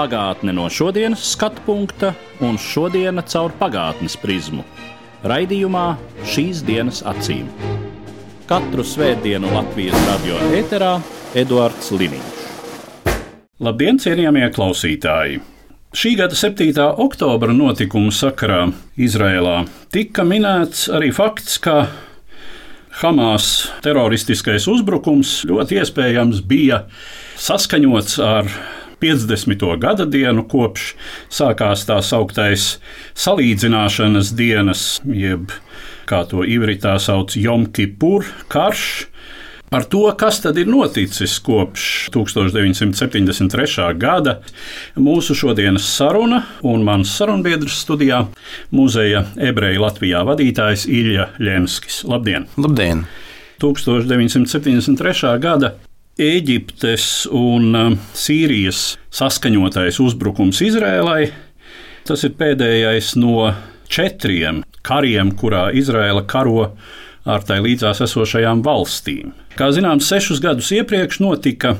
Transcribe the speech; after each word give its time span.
Pagātne 0.00 0.54
no 0.56 0.64
šodienas 0.72 1.20
skatu 1.34 1.60
punkta 1.66 2.14
un 2.40 2.54
šodienas 2.56 3.34
caur 3.34 3.52
pagātnes 3.58 4.14
prizmu. 4.16 4.62
Raidījumā 5.28 5.82
šīs 6.24 6.62
dienas 6.64 7.02
acīm. 7.04 7.50
Katru 8.48 8.80
svētdienu 8.80 9.50
Latvijas 9.52 10.00
radio 10.06 10.38
eterā 10.56 10.94
Eduards 11.36 11.92
Liniņš. 11.92 12.40
Labdien, 13.60 14.00
cienījamie 14.00 14.48
klausītāji! 14.56 15.42
Šī 15.92 16.14
gada 16.22 16.38
7. 16.38 16.72
oktobra 17.04 17.52
notikumu 17.52 18.08
sakarā 18.08 18.70
Izrēlā 18.96 19.66
tika 19.92 20.24
minēts 20.24 20.88
arī 20.88 21.12
fakts, 21.12 21.60
ka 21.60 21.90
Hamas 23.04 23.68
teroristiskais 23.84 24.64
uzbrukums 24.64 25.42
ļoti 25.44 25.82
iespējams 25.84 26.40
bija 26.48 26.86
saskaņots 27.36 28.22
ar 28.24 28.48
50. 29.00 29.66
gada 29.80 30.06
dienu, 30.06 30.44
kopš 30.48 30.94
sākās 31.32 31.86
tā 31.88 32.00
sauktais 32.04 32.76
salīdzināšanas 33.18 34.34
dienas, 34.36 34.84
jeb 35.04 35.52
kā 36.10 36.24
to 36.28 36.44
ivritā 36.46 36.98
sauc 37.02 37.36
Jomkipur 37.38 38.26
karš. 38.50 39.06
Par 39.70 39.84
to, 39.86 40.02
kas 40.18 40.40
tad 40.42 40.56
ir 40.58 40.66
noticis 40.66 41.36
kopš 41.46 42.08
1973. 42.10 43.84
gada, 43.94 44.40
mūsu 44.98 45.36
šodienas 45.38 45.86
saruna 45.86 46.40
un 46.66 46.82
mans 46.82 47.12
sarunbiedrs 47.14 47.78
studijā- 47.84 48.24
muzeja 48.78 49.28
ebreju 49.38 49.84
Latvijā 49.84 50.24
vadītājs 50.26 50.88
Ilja 50.90 51.28
Ļenskis. 51.38 52.02
Labdien! 52.02 52.48
Labdien! 52.58 53.06
1973. 53.60 55.38
gada 55.38 55.74
Eģiptes 56.20 57.04
un 57.32 57.70
um, 57.72 57.94
Sīrijas 58.12 58.98
saskaņotais 59.16 60.00
uzbrukums 60.04 60.60
Izrēlai. 60.66 61.30
Tas 62.04 62.24
ir 62.26 62.34
pēdējais 62.36 63.14
no 63.20 63.48
četriem 63.88 64.60
kariem, 64.84 65.32
kurā 65.36 65.70
Izraela 65.76 66.26
karo 66.28 66.74
ar 67.24 67.44
tai 67.44 67.60
līdzās 67.64 68.02
esošajām 68.04 68.60
valstīm. 68.64 69.32
Kā 69.56 69.70
zināms, 69.74 70.08
sešus 70.08 70.40
gadus 70.44 70.70
iepriekš 70.76 71.20
notika 71.24 71.74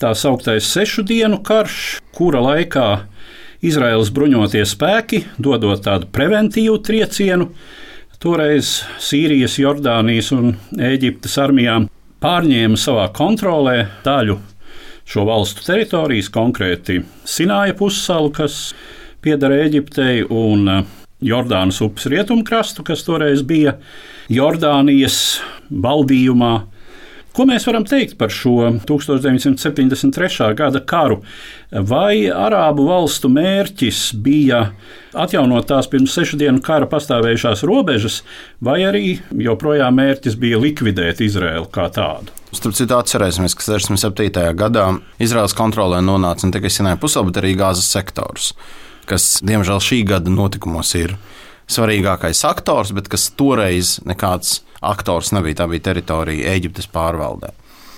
tā 0.00 0.12
sauktais 0.16 0.68
sešu 0.68 1.04
dienu 1.06 1.40
karš, 1.44 1.98
kura 2.16 2.44
laikā 2.44 2.86
Izraels 3.64 4.12
bruņotie 4.12 4.64
spēki, 4.68 5.24
dodot 5.40 5.84
tādu 5.84 6.08
preventīvu 6.12 6.78
triecienu, 6.84 7.50
toreiz 8.20 8.82
Sīrijas, 9.00 9.56
Jordānijas 9.60 10.32
un 10.36 10.54
Eģiptes 10.76 11.36
armijām 11.40 11.88
pārņēma 12.24 12.78
savā 12.80 13.08
kontrolē 13.16 13.78
daļu 14.04 14.38
šo 15.06 15.26
valstu 15.28 15.64
teritorijas, 15.66 16.30
konkrēti 16.34 17.00
Sināja 17.28 17.76
pussalu, 17.78 18.32
kas 18.34 18.74
pieder 19.22 19.54
Eģiptei, 19.54 20.24
un 20.24 20.66
uh, 20.70 20.86
Jordānas 21.24 21.78
upes 21.84 22.08
rietumkrastu, 22.10 22.84
kas 22.86 23.04
toreiz 23.06 23.44
bija 23.46 23.76
Jordānijas 24.32 25.40
valdījumā. 25.70 26.54
Ko 27.36 27.44
mēs 27.44 27.66
varam 27.68 27.84
teikt 27.84 28.14
par 28.16 28.30
šo 28.32 28.70
1973. 28.88 30.54
gada 30.56 30.80
karu? 30.80 31.18
Vai 31.68 32.30
Arābu 32.32 32.86
valstu 32.88 33.28
mērķis 33.28 34.14
bija 34.24 34.62
atjaunot 35.12 35.68
tās 35.68 35.90
pirms 35.92 36.14
sešu 36.16 36.38
dienu 36.40 36.62
kara 36.64 36.88
pastāvējušās 36.88 37.66
robežas, 37.68 38.22
vai 38.64 38.78
arī 38.88 39.18
joprojām 39.36 40.00
mērķis 40.00 40.38
bija 40.40 40.62
likvidēt 40.62 41.20
Izraēlu 41.26 41.68
kā 41.72 41.90
tādu? 41.92 42.32
Starp 42.56 42.78
citu, 42.78 42.96
atcerēsimies, 42.96 43.52
ka 43.58 43.68
67. 43.68 44.48
gadā 44.56 44.88
Izraels 45.20 45.52
kontrolē 45.56 46.00
nonāca 46.00 46.48
ne 46.48 46.56
tikai 46.56 46.72
Sinai 46.72 46.96
pusēla, 46.96 47.28
bet 47.28 47.42
arī 47.42 47.52
Gāzes 47.60 47.90
sektors, 47.92 48.54
kas, 49.04 49.42
diemžēl, 49.44 49.82
šī 49.84 50.00
gada 50.08 50.32
notikumos 50.32 50.96
ir 50.96 51.18
svarīgākais 51.70 52.42
aktors, 52.48 52.92
bet 52.96 53.08
kas 53.12 53.28
toreiz 53.36 53.96
nekāds 54.06 54.60
aktors 54.84 55.32
nebija. 55.34 55.62
Tā 55.62 55.70
bija 55.70 55.88
teritorija 55.90 56.54
Eģiptes 56.56 56.88
pārvaldē. 56.92 57.52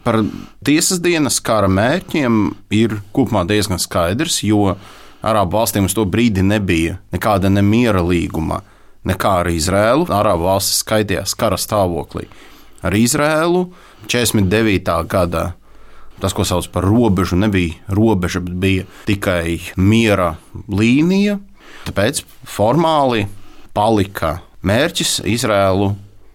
Par 0.05 0.23
tiesas 0.65 1.03
dienas 1.05 1.41
kara 1.45 1.69
mērķiem 1.69 2.39
ir 2.73 3.01
kopumā 3.13 3.45
diezgan 3.49 3.81
skaidrs, 3.83 4.43
jo 4.47 4.77
Arābu 5.19 5.57
valstīm 5.59 5.89
uz 5.89 5.97
to 5.99 6.05
brīdi 6.07 6.45
nebija 6.47 7.01
nekāda 7.11 7.51
nemiera 7.51 8.05
līguma, 8.07 8.61
nekā 9.09 9.33
ar 9.43 9.51
Izrēlu. 9.51 10.07
Arābu 10.15 10.47
valstis 10.47 10.85
skaitījās 10.85 11.35
kara 11.39 11.59
stāvoklī 11.59 12.29
ar 12.87 12.95
Izrēlu 12.95 13.67
49. 14.07 14.95
gada. 15.11 15.53
Tas, 16.19 16.35
ko 16.35 16.43
sauc 16.47 16.67
par 16.75 16.83
robežu, 16.83 17.37
nebija 17.39 17.79
robeža, 17.95 18.41
bet 18.43 18.55
bija 18.59 18.87
tikai 19.07 19.59
miera 19.79 20.33
līnija. 20.67 21.37
Tāpēc 21.87 22.25
formāli 22.49 23.29
palika 23.79 24.39
mērķis 24.67 25.21
Izrēlu 25.31 25.93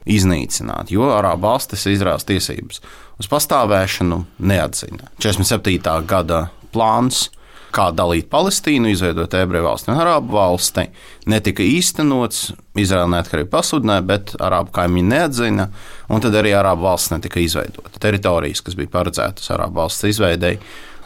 iznīcināt, 0.07 0.91
jo 0.95 1.09
Arābu 1.11 1.49
valstis 1.49 1.83
Izraels 1.91 2.23
tiesības 2.27 2.79
uz 3.19 3.29
pastāvēšanu 3.31 4.23
neatzina. 4.47 5.09
47. 5.21 5.79
gada 6.07 6.45
plāns, 6.73 7.27
kā 7.73 7.89
dalīt 7.95 8.29
Palestīnu, 8.31 8.91
izveidot 8.93 9.33
ebreju 9.35 9.65
valsti 9.65 9.91
un 9.91 9.99
arābu 9.99 10.35
valsti, 10.37 10.85
netika 11.29 11.65
īstenots. 11.65 12.51
Izraela 12.79 13.09
neatkarība 13.15 13.51
pasludināja, 13.57 14.05
bet 14.07 14.35
arābu 14.41 14.73
kaimiņi 14.75 15.09
neatzina, 15.09 15.67
un 16.13 16.23
tad 16.23 16.37
arī 16.39 16.53
arābu 16.57 16.87
valsts 16.87 17.13
netika 17.15 17.41
izveidota. 17.43 17.99
Teritorijas, 18.01 18.61
kas 18.65 18.77
bija 18.79 18.91
paredzētas 18.93 19.51
arābu 19.55 19.81
valsts 19.81 20.07
izveidēji, 20.13 20.61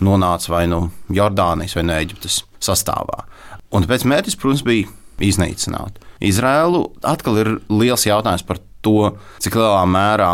nonāca 0.06 0.54
vai 0.54 0.66
nu 0.70 0.84
Jordānijas 1.14 1.78
vai 1.80 1.88
no 1.88 1.98
Eģiptes 1.98 2.42
sastāvā. 2.68 3.24
Un 3.72 3.88
tāpēc 3.88 4.06
mērķis, 4.08 4.38
protams, 4.40 4.68
bija 4.68 4.92
iznīcināt. 5.24 6.04
Izrēlu 6.24 6.84
atkal 7.06 7.42
ir 7.42 7.52
liels 7.70 8.08
jautājums 8.08 8.46
par 8.48 8.62
to, 8.86 9.12
cik 9.44 9.58
lielā 9.60 9.84
mērā 9.90 10.32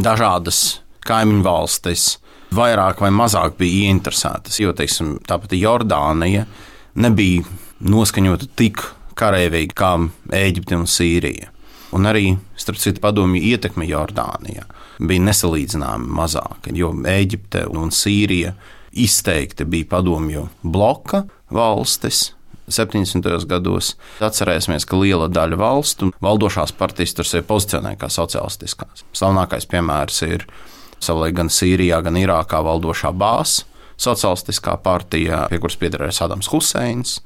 dažādas 0.00 0.80
kaimiņu 1.08 1.44
valstis 1.44 2.06
vairāk 2.54 3.02
vai 3.02 3.10
mazāk 3.12 3.58
bija 3.60 3.88
ieinteresētas. 3.88 4.60
Jo 4.62 4.72
teiksim, 4.76 5.18
tāpat 5.28 5.56
Jordānija 5.58 6.46
nebija 6.98 7.44
noskaņota 7.84 8.48
tik 8.58 8.82
karavīgi 9.18 9.76
kā 9.76 9.94
Eģipte 10.38 10.78
un 10.78 10.88
Sīrija. 10.88 11.52
Un 11.96 12.04
arī, 12.04 12.34
starp 12.58 12.80
citu, 12.80 13.00
padomju 13.00 13.40
ietekme 13.48 13.86
Jordānijā 13.88 14.66
bija 14.98 15.24
nesalīdzināmi 15.24 16.10
mazāka, 16.18 16.72
jo 16.76 16.92
Eģipte 17.08 17.64
un 17.72 17.92
Sīrija 17.94 18.52
izteikti 18.92 19.64
bija 19.68 19.88
padomju 19.94 20.48
bloka 20.62 21.24
valstis, 21.54 22.32
70. 22.74 23.46
gados. 23.48 23.94
Atcerēsimies, 24.24 24.86
ka 24.88 24.98
liela 25.00 25.28
daļa 25.32 25.58
valstu 25.60 26.12
valdošās 26.24 26.74
partijas 26.78 27.16
tur 27.16 27.28
sevi 27.28 27.46
pozicionē 27.48 27.94
kā 28.00 28.10
sociālistiskās. 28.12 29.04
Slavenākais 29.16 29.68
piemērs 29.70 30.22
ir 30.28 30.46
savulaik 31.00 31.36
gan 31.38 31.50
Sīrijā, 31.52 32.00
gan 32.04 32.18
Irākā 32.20 32.62
valdošā 32.64 33.12
bāzes 33.16 33.64
sociālistiskā 33.98 34.76
partija, 34.82 35.46
pie 35.50 35.58
kuras 35.58 35.78
piederēja 35.78 36.20
Sadams 36.20 36.50
Huseins. 36.52 37.18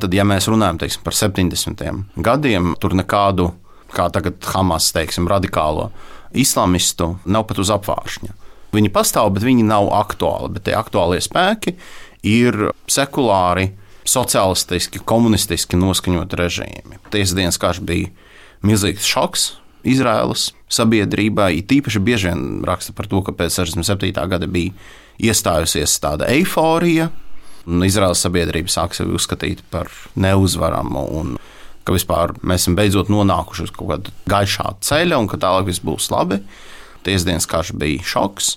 Tad, 0.00 0.14
ja 0.16 0.24
mēs 0.26 0.48
runājam 0.50 0.80
teiksim, 0.80 1.04
par 1.04 1.14
70. 1.16 1.84
gadiem, 2.24 2.72
tur 2.82 2.96
nekādu, 2.98 3.50
kā 3.94 4.08
tagad 4.12 4.40
Hamas, 4.54 4.88
teiksim, 4.96 5.28
radikālo 5.30 5.90
islamistu 6.34 7.14
nav 7.30 7.46
pat 7.48 7.60
uz 7.62 7.70
apvāršņa. 7.70 8.34
Viņi 8.74 8.90
pastāv, 8.90 9.30
bet 9.36 9.46
viņi 9.46 9.66
nav 9.68 9.86
aktuāli. 9.94 10.56
Bet 10.56 10.66
tie 10.66 10.74
aktuālie 10.74 11.20
spēki 11.22 11.76
ir 12.26 12.70
sekulāri, 12.90 13.68
sociālistiski, 14.08 15.00
komunistiski 15.04 15.78
noskaņot 15.80 16.36
režīmi. 16.38 17.00
Tiesdienas 17.12 17.58
karš 17.60 17.80
bija 17.84 18.12
milzīgs 18.64 19.06
šoks 19.08 19.46
Izraēlas 19.84 20.50
sabiedrībai. 20.72 21.50
It 21.60 21.72
īpaši 21.72 22.02
bieži 22.04 22.30
vien 22.30 22.62
raksta 22.66 22.94
par 22.96 23.08
to, 23.10 23.20
ka 23.24 23.34
pēc 23.36 23.60
67. 23.60 24.12
gada 24.30 24.48
bija 24.48 24.72
iestājusies 25.20 25.98
tāda 26.02 26.28
eiforija, 26.32 27.10
un 27.68 27.84
Izraēlas 27.86 28.24
sabiedrība 28.24 28.72
sāk 28.72 28.96
sevi 28.96 29.14
uzskatīt 29.16 29.64
par 29.72 29.92
neuzvaramu. 30.16 31.08
Un, 31.20 31.36
Ka 31.84 31.92
vispār 31.92 32.30
mēs 32.40 32.62
esam 32.62 32.78
beidzot 32.78 33.10
nonākuši 33.12 33.66
uz 33.66 33.70
kaut 33.76 33.90
kāda 33.90 34.12
gaišā 34.32 34.70
ceļa, 34.88 35.18
un 35.20 35.26
ka 35.28 35.36
tālāk 35.36 35.66
viss 35.68 35.82
būs 35.84 36.06
labi. 36.08 36.38
Tiesdienas 37.04 37.44
karš 37.44 37.74
bija 37.76 38.00
šoks, 38.08 38.54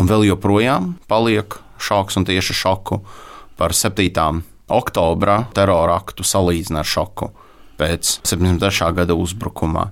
un 0.00 0.08
vēl 0.08 0.24
joprojām 0.30 0.94
paliek 1.04 1.58
šoks 1.76 2.16
un 2.16 2.24
tieši 2.24 2.56
šoku 2.56 3.02
par 3.60 3.76
7 3.76 4.40
oktobra 4.72 5.44
terora 5.54 5.98
aktu 6.00 6.26
salīdzina 6.26 6.82
ar 6.82 6.88
šoku 6.88 7.30
pēc 7.76 8.20
73. 8.26 8.92
gada 8.96 9.16
uzbrukumā. 9.18 9.90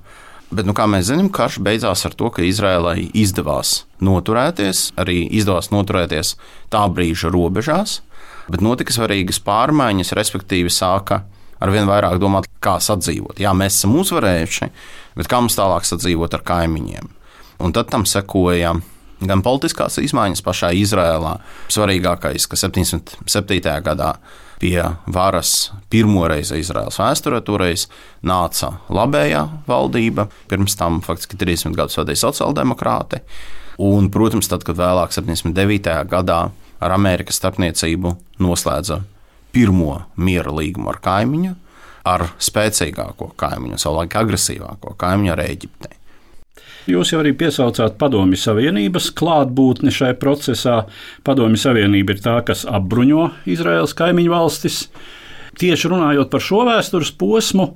Bet, 0.55 0.69
nu, 0.69 0.75
kā 0.77 0.87
mēs 0.89 1.09
zinām, 1.09 1.31
karš 1.35 1.59
beidzās 1.65 2.05
ar 2.07 2.15
to, 2.15 2.29
ka 2.31 2.45
Izrēlai 2.47 3.09
izdevās 3.17 3.85
noturēties, 4.05 4.93
arī 5.01 5.25
izdevās 5.35 5.71
noturēties 5.75 6.35
tā 6.73 6.85
brīža 6.95 7.33
robežās, 7.35 7.99
bet 8.47 8.63
notika 8.63 8.95
svarīgas 8.95 9.41
pārmaiņas, 9.45 10.15
respektīvi 10.17 10.71
sāka 10.73 11.25
ar 11.59 11.73
vien 11.75 11.89
vairāk 11.89 12.21
domāt, 12.23 12.47
kā 12.63 12.77
sadzīvot. 12.83 13.41
Jā, 13.43 13.55
mēs 13.57 13.81
esam 13.81 13.97
uzvarējuši, 13.99 14.71
bet 15.19 15.31
kā 15.31 15.41
mums 15.43 15.57
tālāk 15.59 15.89
sadzīvot 15.89 16.37
ar 16.37 16.45
kaimiņiem? 16.47 17.11
Un 17.65 17.75
tad 17.75 17.91
tam 17.91 18.05
sekoja 18.09 18.75
gan 19.21 19.43
politiskās 19.45 19.99
izmaiņas 20.03 20.43
pašā 20.45 20.73
Izrēlā. 20.81 21.37
Svarīgākais, 21.73 22.49
ka 22.51 22.59
77. 22.59 23.77
gadā 23.85 24.15
pie 24.63 24.81
varas 25.13 25.73
pirmoreiz 25.93 26.53
Izraels 26.57 26.99
vēsturē 27.01 27.43
toreiz 27.45 27.87
nāca 28.25 28.75
labējā 28.89 29.43
valdība, 29.69 30.29
pirms 30.49 30.79
tam 30.81 31.03
faktiski 31.05 31.39
30 31.41 31.77
gadus 31.77 31.99
vadīja 32.01 32.23
sociāldemokrāti. 32.27 33.21
Un, 33.85 34.07
protams, 34.15 34.49
tad, 34.49 34.63
kad 34.67 34.79
vēlāk, 34.79 35.11
79. 35.17 35.99
gadā, 36.11 36.39
ar 36.79 36.95
Amerikas 36.95 37.41
starpniecību 37.41 38.15
noslēdza 38.43 39.01
pirmo 39.55 39.99
miera 40.17 40.55
līgumu 40.55 40.93
ar 40.93 41.01
kaimiņu, 41.03 41.55
ar 42.07 42.29
spēcīgāko 42.39 43.33
kaimiņu, 43.41 43.81
savulaik 43.81 44.15
agresīvāko 44.21 44.95
kaimiņu 45.01 45.35
ar 45.35 45.45
Eģipti. 45.49 45.91
Jūs 46.91 47.15
jau 47.15 47.23
arī 47.23 47.33
piesaucāt 47.39 47.97
Padomju 48.01 48.39
Savienības 48.39 49.11
klātbūtni 49.17 49.93
šai 49.95 50.13
procesā. 50.21 50.83
Padomju 51.25 51.61
Savienība 51.61 52.15
ir 52.15 52.23
tā, 52.25 52.39
kas 52.47 52.67
apbruņo 52.69 53.31
Izraels 53.51 53.97
kaimiņu 53.97 54.33
valstis. 54.35 54.85
Tieši 55.55 55.89
runājot 55.93 56.33
par 56.33 56.43
šo 56.43 56.65
vēstures 56.67 57.13
posmu, 57.15 57.69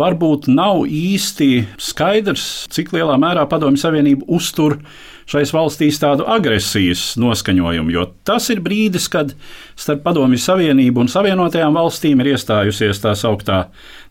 varbūt 0.00 0.48
nav 0.48 0.86
īsti 0.88 1.50
skaidrs, 1.76 2.66
cik 2.72 2.94
lielā 2.96 3.18
mērā 3.20 3.44
Padomju 3.50 3.80
Savienība 3.80 4.26
uztur 4.32 4.78
šais 5.28 5.52
valstīs 5.52 6.00
tādu 6.00 6.24
agresijas 6.28 7.12
noskaņojumu, 7.20 7.92
jo 7.92 8.06
tas 8.26 8.48
ir 8.52 8.62
brīdis, 8.64 9.10
kad 9.12 9.34
starp 9.76 10.02
Padomju 10.06 10.40
Savienību 10.40 11.04
un 11.04 11.12
Savienotajām 11.12 11.76
valstīm 11.76 12.22
ir 12.24 12.32
iestājusies 12.34 13.02
tā 13.04 13.12
sauktā 13.18 13.66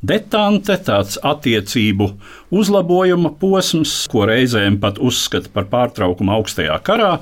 detante, 0.06 0.78
tāds 0.86 1.18
attiecību 1.25 2.12
uzlabojuma 2.54 3.34
posms, 3.42 4.00
ko 4.12 4.28
reizēm 4.30 4.80
pat 4.81 5.02
uzskata 5.02 5.52
par 5.54 5.69
pārtraukumu 5.74 6.38
augstajā 6.38 6.78
karā 6.86 7.18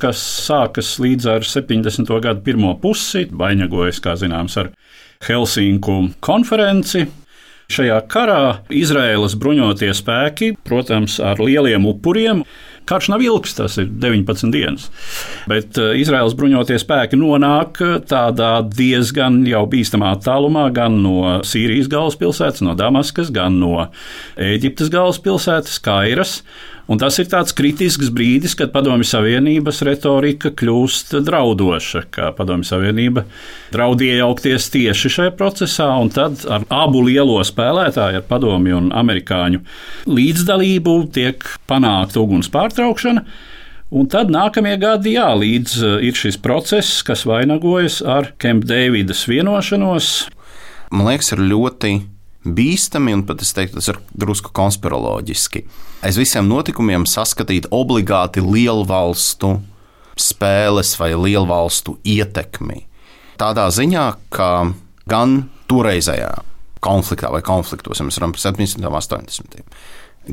kas 0.00 0.20
sākas 0.20 0.96
līdz 1.00 1.28
ar 1.36 1.46
70. 1.46 2.10
gadu 2.20 2.42
pirmo 2.44 2.74
pusi, 2.80 3.26
vainagojas, 3.32 4.00
kā 4.04 4.16
zināms, 4.18 4.56
ar 4.60 4.72
Helsinku 5.24 6.02
konferenci. 6.24 7.06
Šajā 7.72 7.96
karā 8.06 8.40
Izraēlas 8.70 9.34
bruņotie 9.40 9.90
spēki, 9.96 10.52
protams, 10.68 11.16
ar 11.18 11.40
lieliem 11.42 11.88
upuriem, 11.90 12.44
Karš 12.86 13.08
nav 13.10 13.22
ilgs, 13.24 13.56
tas 13.58 13.78
ir 13.82 13.88
19 13.90 14.52
dienas. 14.54 14.86
Bet 15.50 15.78
eh, 15.80 15.96
Izraels 16.00 16.36
bruņotie 16.38 16.78
spēki 16.78 17.18
nonāk 17.18 17.80
eh, 17.82 17.96
tādā 18.06 18.52
diezgan 18.66 19.40
jau 19.48 19.64
bīstamā 19.70 20.12
attālumā 20.14 20.68
gan 20.76 21.00
no 21.02 21.40
Sīrijas 21.46 21.90
galvaspilsētas, 21.92 22.62
no 22.66 22.76
Damaskas, 22.78 23.32
gan 23.34 23.58
no 23.62 23.88
Eģiptes 24.38 24.92
galvaspilsētas, 24.94 25.80
Kairas. 25.82 26.40
Un 26.86 27.00
tas 27.02 27.16
ir 27.18 27.26
tāds 27.26 27.50
kritisks 27.56 28.12
brīdis, 28.14 28.52
kad 28.54 28.70
Padomju 28.70 29.08
Savienības 29.08 29.80
retorika 29.88 30.52
kļūst 30.54 31.16
draudoša, 31.26 32.04
ka 32.14 32.30
Padomju 32.36 32.68
Savienība 32.68 33.24
draud 33.74 34.04
iejaukties 34.06 34.68
tieši 34.70 35.10
šajā 35.16 35.32
procesā, 35.34 35.88
un 35.98 36.12
tad 36.14 36.44
ar 36.46 36.62
abu 36.70 37.02
lielo 37.08 37.40
spēlētāju, 37.42 38.22
ar 38.22 38.28
Padomju 38.30 38.78
un 38.84 38.88
Amerikāņu 38.94 39.64
līdzdalību, 40.06 40.96
tiek 41.16 41.42
panākta 41.66 42.22
uguns 42.22 42.52
pārtraukšana. 42.54 43.26
Un 43.96 44.06
tad 44.10 44.30
nākamie 44.34 44.76
gadi, 44.82 45.16
jā, 45.18 45.26
līdz 45.38 45.78
uh, 45.82 45.98
ir 46.06 46.14
šis 46.18 46.38
process, 46.42 47.02
kas 47.06 47.26
vainagojas 47.26 47.98
ar 48.02 48.30
Kempa 48.38 48.70
Deividas 48.70 49.26
vienošanos. 49.30 50.28
Man 50.94 51.10
liekas, 51.10 51.34
ir 51.34 51.42
ļoti 51.50 51.96
bīstami, 52.56 53.14
un 53.16 53.24
pat 53.26 53.42
es 53.42 53.52
teiktu, 53.56 53.80
tas 53.80 53.90
ir 53.90 53.98
drusku 54.14 54.52
konspiroloģiski. 54.56 55.64
Aiz 56.06 56.18
visiem 56.20 56.48
notikumiem 56.50 57.06
saskatīt 57.08 57.68
obligāti 57.74 58.44
lielu 58.44 58.86
valstu 58.86 59.56
spēles 60.16 60.94
vai 61.00 61.12
lielu 61.14 61.46
valstu 61.48 61.96
ietekmi. 62.06 62.84
Tādā 63.40 63.66
ziņā, 63.74 64.06
ka 64.32 64.50
gan 65.10 65.38
toreizējā 65.68 66.32
konfliktā 66.84 67.30
vai 67.34 67.42
konfliktos, 67.44 68.00
ja 68.00 68.06
mēs 68.06 68.20
runājam 68.20 68.36
par 68.36 68.44
70. 68.46 68.86
un 68.86 68.98
80. 69.00 69.62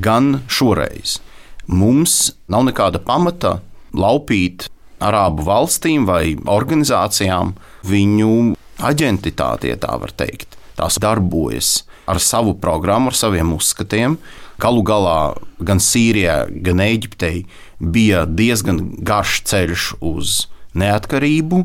gan 0.04 0.30
šoreiz 0.52 1.20
mums 1.68 2.34
nav 2.52 2.68
nekāda 2.70 3.02
pamata 3.04 3.58
laupīt 3.94 4.70
Arābu 5.04 5.44
valstīm 5.44 6.06
vai 6.08 6.38
organizācijām 6.48 7.54
viņu 7.90 8.54
aģentitāti, 8.88 9.74
ja 9.74 9.80
tā 9.82 9.98
var 10.00 10.14
teikt. 10.16 10.56
Tās 10.78 10.98
darbojas 11.02 11.84
ar 12.10 12.20
savu 12.20 12.56
programmu, 12.60 13.12
ar 13.12 13.18
saviem 13.18 13.54
uzskatiem. 13.56 14.18
Galu 14.62 14.84
galā 14.86 15.36
gan 15.64 15.82
Sīrijā, 15.82 16.44
gan 16.66 16.82
Eģiptei 16.84 17.46
bija 17.80 18.24
diezgan 18.30 18.82
garš 19.04 19.42
ceļš 19.50 19.88
uz 20.04 20.44
neatkarību, 20.78 21.60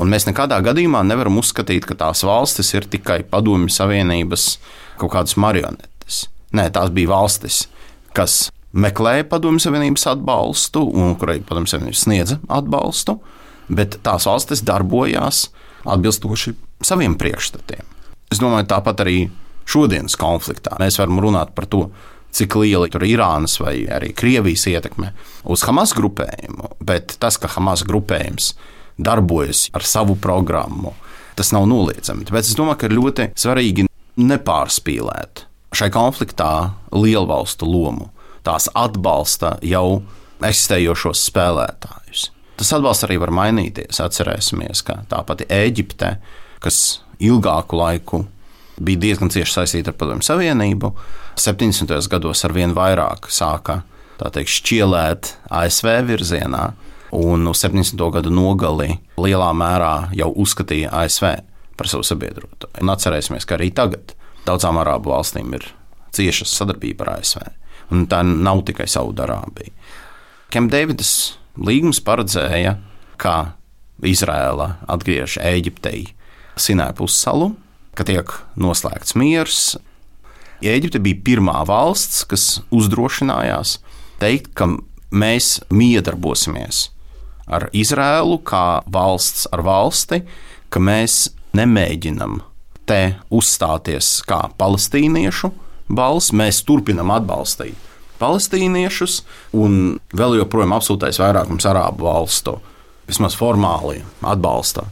un 0.00 0.12
mēs 0.12 0.26
nekādā 0.28 0.58
gadījumā 0.64 1.02
nevaram 1.06 1.40
uzskatīt, 1.40 1.86
ka 1.88 1.96
tās 1.98 2.24
valstis 2.26 2.72
ir 2.76 2.88
tikai 2.88 3.22
Padomju 3.28 3.72
Savienības 3.72 4.56
kaut 5.00 5.12
kādas 5.12 5.36
marionetes. 5.40 6.26
Nē, 6.56 6.68
tās 6.72 6.92
bija 6.94 7.12
valstis, 7.12 7.66
kas 8.16 8.46
meklēja 8.76 9.26
Padomju 9.28 9.66
Savienības 9.66 10.06
atbalstu, 10.12 10.84
un 10.88 11.16
kurai 11.20 11.40
Padomju 11.44 11.72
Savienība 11.72 12.00
sniedza 12.00 12.38
atbalstu, 12.48 13.18
bet 13.68 13.98
tās 14.06 14.28
valstis 14.28 14.64
darbojās 14.64 15.48
atbilstoši 15.86 16.54
saviem 16.86 17.16
priekšstatiem. 17.18 17.95
Es 18.32 18.42
domāju, 18.42 18.66
tāpat 18.70 19.02
arī 19.04 19.18
šodienas 19.66 20.16
konfliktā. 20.18 20.76
Mēs 20.80 20.98
varam 21.00 21.20
runāt 21.22 21.54
par 21.56 21.68
to, 21.70 21.86
cik 22.36 22.58
liela 22.60 22.88
ir 22.90 23.06
Irānas 23.08 23.56
vai 23.62 23.78
arī 23.90 24.12
Krievijas 24.16 24.66
ietekme 24.70 25.12
uz 25.48 25.64
Hamas 25.66 25.94
grupējumu, 25.96 26.76
bet 26.84 27.16
tas, 27.22 27.38
ka 27.40 27.50
Hamas 27.54 27.84
grupējums 27.86 28.52
darbojas 28.98 29.66
ar 29.76 29.84
savu 29.86 30.16
programmu, 30.20 30.94
tas 31.36 31.52
nav 31.54 31.68
noliedzami. 31.70 32.26
Tāpēc 32.28 32.50
es 32.50 32.58
domāju, 32.58 32.80
ka 32.80 32.88
ir 32.88 32.96
ļoti 32.96 33.28
svarīgi 33.36 33.86
nepārspīlēt 34.16 35.46
šai 35.76 35.90
konfliktā 35.92 36.52
lielu 36.96 37.26
valstu 37.28 37.68
lomu. 37.68 38.10
Tās 38.46 38.68
atbalsta 38.78 39.56
jau 39.66 40.02
eksistējošos 40.44 41.24
spēlētājus. 41.30 42.30
Tas 42.56 42.72
atbalsts 42.72 43.04
arī 43.04 43.18
var 43.20 43.32
mainīties. 43.34 44.00
Atcerēsimies, 44.00 44.84
ka 44.86 45.02
tā 45.10 45.20
pati 45.28 45.48
Eģipte, 45.52 46.14
kas 46.64 47.00
ilgāku 47.22 47.78
laiku 47.78 48.24
bija 48.80 49.00
diezgan 49.06 49.32
cieši 49.32 49.60
saistīta 49.60 49.92
ar 49.92 49.98
Padomju 49.98 50.26
Savienību. 50.26 50.92
70. 51.40 51.92
gados 52.12 52.44
ar 52.44 52.54
vien 52.56 52.74
vairāk 52.76 53.30
sāka 53.32 53.82
teikt, 54.16 54.52
šķielēt 54.52 55.32
ASV 55.52 55.90
virzienā, 56.08 56.70
un 57.16 57.48
uz 57.48 57.60
70. 57.64 58.00
gadu 58.12 58.32
nogali 58.32 58.96
lielā 59.20 59.50
mērā 59.56 60.08
jau 60.16 60.30
uzskatīja 60.32 60.92
ASV 61.04 61.28
par 61.76 61.90
savu 61.90 62.06
sabiedroto. 62.06 62.70
Un 62.80 62.92
atcerēsimies, 62.92 63.44
ka 63.44 63.58
arī 63.58 63.70
tagad 63.76 64.14
daudzām 64.48 64.80
arābu 64.80 65.12
valstīm 65.12 65.52
ir 65.58 65.68
cieša 66.16 66.48
sadarbība 66.48 67.06
ar 67.06 67.18
ASV. 67.18 67.44
Un 67.92 68.06
tā 68.10 68.22
nav 68.26 68.64
tikai 68.66 68.88
Saudārābija. 68.90 69.74
Kempdeividas 70.50 71.36
līgums 71.60 72.00
paredzēja, 72.02 72.76
ka 73.20 73.36
Izraela 74.04 74.76
atgriež 74.90 75.38
Eģiptei 75.40 76.15
Sinai 76.56 76.92
pussalu, 76.96 77.52
ka 77.96 78.06
tiek 78.08 78.32
noslēgts 78.56 79.16
miers. 79.18 79.76
Eģipte 80.64 81.00
bija 81.04 81.20
pirmā 81.24 81.60
valsts, 81.68 82.24
kas 82.28 82.46
uzdrošinājās 82.72 83.76
teikt, 84.22 84.54
ka 84.56 84.70
mēs 85.12 85.58
miedarbosimies 85.68 86.86
ar 87.46 87.68
Izrēlu 87.76 88.40
kā 88.46 88.82
valsts 88.90 89.46
ar 89.54 89.62
valsti, 89.66 90.22
ka 90.72 90.82
mēs 90.82 91.28
nemēģinam 91.56 92.40
te 92.88 93.16
uzstāties 93.30 94.20
kā 94.26 94.46
palestīniešu 94.58 95.52
balss, 95.92 96.32
mēs 96.34 96.62
turpinam 96.66 97.12
atbalstīt 97.14 97.76
palestīniešus 98.20 99.20
un 99.56 99.98
vēl 100.16 100.38
joprojām 100.40 100.74
absolūtais 100.76 101.20
vairākums 101.20 101.66
arābu 101.68 102.08
valstu 102.08 102.56
vismaz 103.06 103.36
formāli 103.38 104.00
atbalsta 104.24 104.86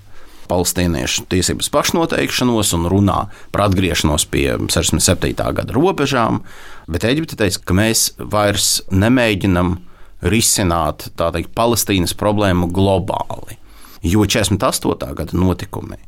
palestīniešu 0.51 1.27
tiesības 1.33 1.71
pašnoteikšanos 1.75 2.73
un 2.79 2.89
runā 2.93 3.19
par 3.55 3.67
atgriešanos 3.69 4.27
pie 4.31 4.47
67. 4.61 5.35
gada 5.35 5.77
robežām, 5.77 6.43
bet 6.91 7.07
Eģipte 7.09 7.39
teica, 7.41 7.61
ka 7.65 7.77
mēs 7.77 8.07
vairs 8.19 8.79
nemēģinam 8.93 9.77
risināt 10.25 11.11
teikt, 11.21 11.53
Palestīnas 11.57 12.17
problēmu 12.17 12.71
globāli, 12.73 13.59
jo 14.05 14.25
48. 14.25 15.15
gada 15.21 15.39
notikumi 15.39 16.01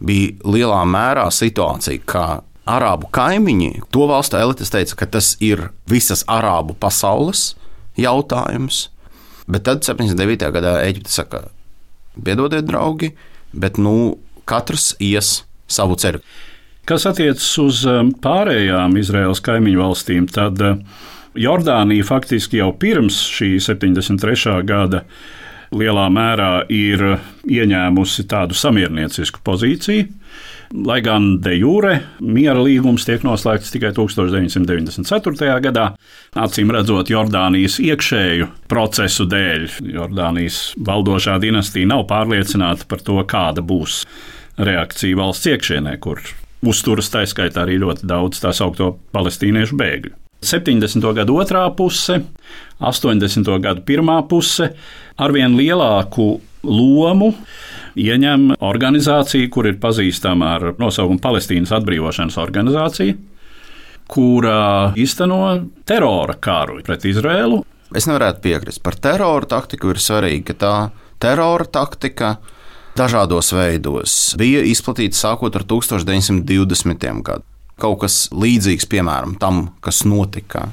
bija 0.00 0.32
lielā 0.48 0.80
mērā 0.88 1.26
situācija, 1.32 2.02
kā 2.08 2.26
arābu 2.70 3.10
kaimiņi, 3.12 3.84
to 3.92 4.06
valstu 4.10 4.38
elites 4.40 4.72
teica, 4.72 4.96
ka 5.02 5.08
tas 5.18 5.34
ir 5.42 5.68
visas 5.90 6.24
arābu 6.30 6.76
pasaules 6.80 7.54
jautājums. 8.00 8.88
Bet 9.50 9.66
tad 9.66 9.84
79. 9.86 10.46
gadā 10.54 10.78
Eģipte 10.86 11.12
saka, 11.12 11.42
piedodiet, 12.14 12.68
draugi, 12.68 13.12
bet 13.52 13.78
nu, 13.78 14.18
katrs 14.48 14.94
ies 15.02 15.40
savu 15.70 15.98
ceļu. 16.00 16.22
Kas 16.88 17.06
attiecas 17.06 17.50
uz 17.62 17.84
um, 17.86 18.10
pārējām 18.24 18.96
Izraels 18.98 19.42
kaimiņu 19.44 19.82
valstīm, 19.82 20.26
tad 20.32 20.58
uh, 20.64 20.80
Jordānija 21.38 22.06
faktiski 22.06 22.58
jau 22.58 22.72
pirms 22.74 23.20
šī 23.30 23.54
73. 23.62 24.56
gada 24.66 25.04
lielā 25.70 26.08
mērā 26.10 26.64
ir 26.74 27.04
ieņēmusi 27.46 28.26
tādu 28.30 28.56
samierniecisku 28.58 29.42
pozīciju. 29.46 30.08
Lai 30.70 31.00
gan 31.02 31.32
de 31.42 31.56
jure 31.58 31.96
miera 32.22 32.60
līgums 32.62 33.02
tiek 33.02 33.24
noslēgts 33.26 33.72
tikai 33.74 33.90
1994. 33.96 35.56
gadā, 35.64 35.86
acīm 36.38 36.70
redzot, 36.70 37.10
Jordānijas 37.10 37.80
iekšēju 37.82 38.46
procesu 38.70 39.26
dēļ, 39.26 39.64
Jordānijas 39.96 40.60
valdošā 40.86 41.40
dinastija 41.42 41.90
nav 41.90 42.04
pārliecināta 42.12 42.86
par 42.86 43.02
to, 43.02 43.18
kāda 43.26 43.64
būs 43.66 44.04
reakcija 44.62 45.18
valsts 45.18 45.50
iekšienē, 45.50 45.96
kur 45.98 46.22
uzturas 46.62 47.10
taiskaitā 47.10 47.64
arī 47.64 47.80
ļoti 47.82 48.06
daudz 48.06 48.38
tā 48.44 48.54
saucamo 48.54 48.94
palestīniešu 49.10 49.80
bēgļu. 49.80 50.14
70. 50.46 51.02
gada 51.18 51.34
otrā 51.34 51.64
puse, 51.74 52.20
80. 52.78 53.50
gada 53.58 53.82
pirmā 53.82 54.20
puse 54.30 54.70
arvien 55.18 55.58
lielāku 55.58 56.36
lomu 56.62 57.34
ieņem 57.98 58.54
organizācija, 58.60 59.48
kur 59.52 59.68
ir 59.70 59.80
pazīstama 59.82 60.54
ar 60.56 60.70
nosaukumu 60.78 61.22
Palestīnas 61.22 61.72
atbrīvošanas 61.78 62.38
organizācija, 62.40 63.16
kurā 64.10 64.92
īsteno 64.98 65.42
terora 65.86 66.36
karu 66.42 66.80
pret 66.86 67.06
Izrēlu. 67.10 67.62
Es 67.96 68.06
nevarētu 68.06 68.42
piekrist. 68.44 68.82
Par 68.82 68.98
terora 68.98 69.46
taktiku 69.50 69.90
ir 69.90 70.02
svarīgi, 70.02 70.44
ka 70.50 70.58
tā 70.58 70.74
terora 71.22 71.66
taktika 71.66 72.36
dažādos 72.98 73.52
veidos 73.54 74.16
bija 74.38 74.62
izplatīta 74.66 75.18
sākot 75.18 75.56
ar 75.58 75.66
1920. 75.66 77.08
gadu. 77.26 77.46
Kaut 77.80 78.02
kas 78.02 78.26
līdzīgs, 78.36 78.86
piemēram, 78.92 79.38
tam, 79.40 79.70
kas 79.80 80.02
notika 80.04 80.68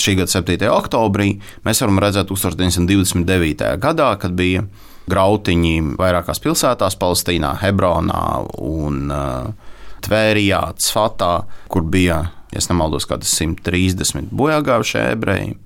šī 0.00 0.16
gada 0.20 0.32
7. 0.32 0.68
oktobrī, 0.72 1.36
mēs 1.66 1.80
varam 1.84 2.00
redzēt 2.02 2.30
1929. 2.32 3.76
gadā, 3.80 4.10
kad 4.20 4.34
bija 4.36 4.66
grautiņi 5.10 5.96
vairākās 5.98 6.40
pilsētās, 6.42 6.98
Palestīnā, 7.00 7.56
Hebronā 7.62 8.22
un 8.62 9.10
uh, 9.10 9.72
Tvērijā, 10.02 10.62
Cfatā, 10.82 11.32
kur 11.72 11.86
bija, 11.90 12.22
ja 12.52 12.62
nemaldos, 12.70 13.06
kādi 13.10 13.28
130 13.28 14.32
bojāgājušie 14.34 15.04
ebreji. 15.12 15.56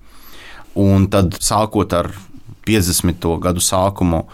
Un 0.77 1.09
tad 1.13 1.39
sākot 1.41 1.93
ar 1.97 2.11
50. 2.69 3.29
gadu 3.41 3.63
sākumu 3.65 4.27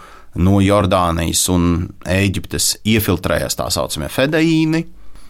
no 0.43 0.59
Jordānijas 0.63 1.45
un 1.53 1.89
Eģiptes 2.09 2.73
iefiltrējās 2.89 3.59
tā 3.59 3.69
saucamie 3.71 4.09
fedeīni, 4.11 4.83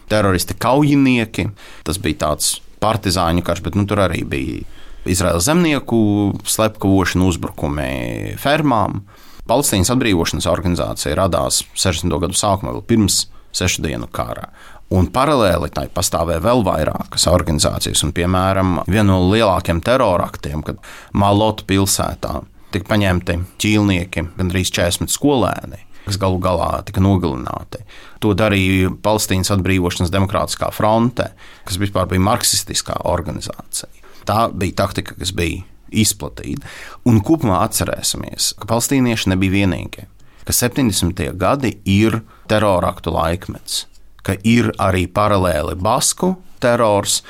teroristi 0.09 0.55
kaujinieki. 0.57 1.49
Tas 1.85 1.99
bija 2.01 2.23
tāds 2.27 2.55
partizāņu 2.83 3.43
karš, 3.45 3.63
bet 3.65 3.77
nu, 3.79 3.85
tur 3.89 4.03
arī 4.05 4.23
bija 4.27 4.63
Izraēlas 5.09 5.49
zemnieku 5.49 5.99
slepkavošana, 6.47 7.27
uzbrukumi 7.27 8.35
fermām. 8.39 9.01
Palestīnas 9.43 9.91
atbrīvošanas 9.91 10.47
organizācija 10.47 11.17
radās 11.19 11.63
60. 11.75 12.15
gadu 12.23 12.37
sākumā, 12.37 12.71
vēl 12.77 12.85
pirms 12.87 13.25
sešu 13.53 13.83
dienu 13.83 14.07
kara. 14.07 14.47
Un 14.93 15.09
paralēli 15.11 15.67
tai 15.73 15.87
pastāvēja 15.91 16.43
vēl 16.43 16.63
vairākas 16.63 17.25
organizācijas, 17.27 18.03
un, 18.05 18.13
piemēram, 18.15 18.77
viena 18.87 19.09
no 19.09 19.17
lielākajiem 19.31 19.81
teroraktiem, 19.83 20.61
kad 20.63 20.79
Malotu 21.17 21.65
pilsētā 21.67 22.37
tika 22.73 22.87
paņemti 22.93 23.39
ķīlnieki, 23.61 24.27
gandrīz 24.37 24.71
40 24.73 25.11
skolēni, 25.11 25.81
kas 26.05 26.19
galu 26.21 26.39
galā 26.43 26.71
tika 26.87 27.03
nogalināti. 27.03 27.83
To 28.23 28.31
darīja 28.37 28.93
Palestīnas 29.03 29.51
atbrīvošanas 29.57 30.13
demokrātiskā 30.13 30.71
fronte, 30.75 31.31
kas 31.67 31.81
vispār 31.81 32.07
bija 32.11 32.23
marksistiskā 32.29 33.01
organizācija. 33.11 33.91
Tā 34.23 34.47
bija 34.55 34.79
taktika, 34.85 35.17
kas 35.19 35.35
bija 35.35 35.65
izplatīta. 36.01 36.67
Un 37.09 37.21
kopumā 37.25 37.61
atcerēsimies, 37.67 38.53
ka 38.59 38.69
palestīnieši 38.69 39.33
nebija 39.33 39.57
vienīgie, 39.59 40.07
ka 40.43 40.55
70. 40.55 41.23
gadi 41.39 41.75
ir 41.89 42.21
teroraktu 42.51 43.13
laikmets, 43.13 43.85
ka 44.23 44.37
ir 44.43 44.71
arī 44.81 45.05
paralēli 45.07 45.77
Basku 45.79 46.35
terors, 46.63 47.21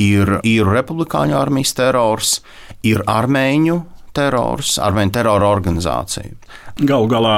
ir 0.00 0.38
īru 0.44 0.72
republikāņu 0.72 1.36
armijas 1.36 1.74
terors, 1.76 2.36
ir 2.86 3.02
armēņu 3.08 3.80
terors, 4.16 4.76
armēņu 4.82 5.14
terora 5.14 5.48
organizācija. 5.52 6.34
Galu 6.82 7.08
galā 7.10 7.36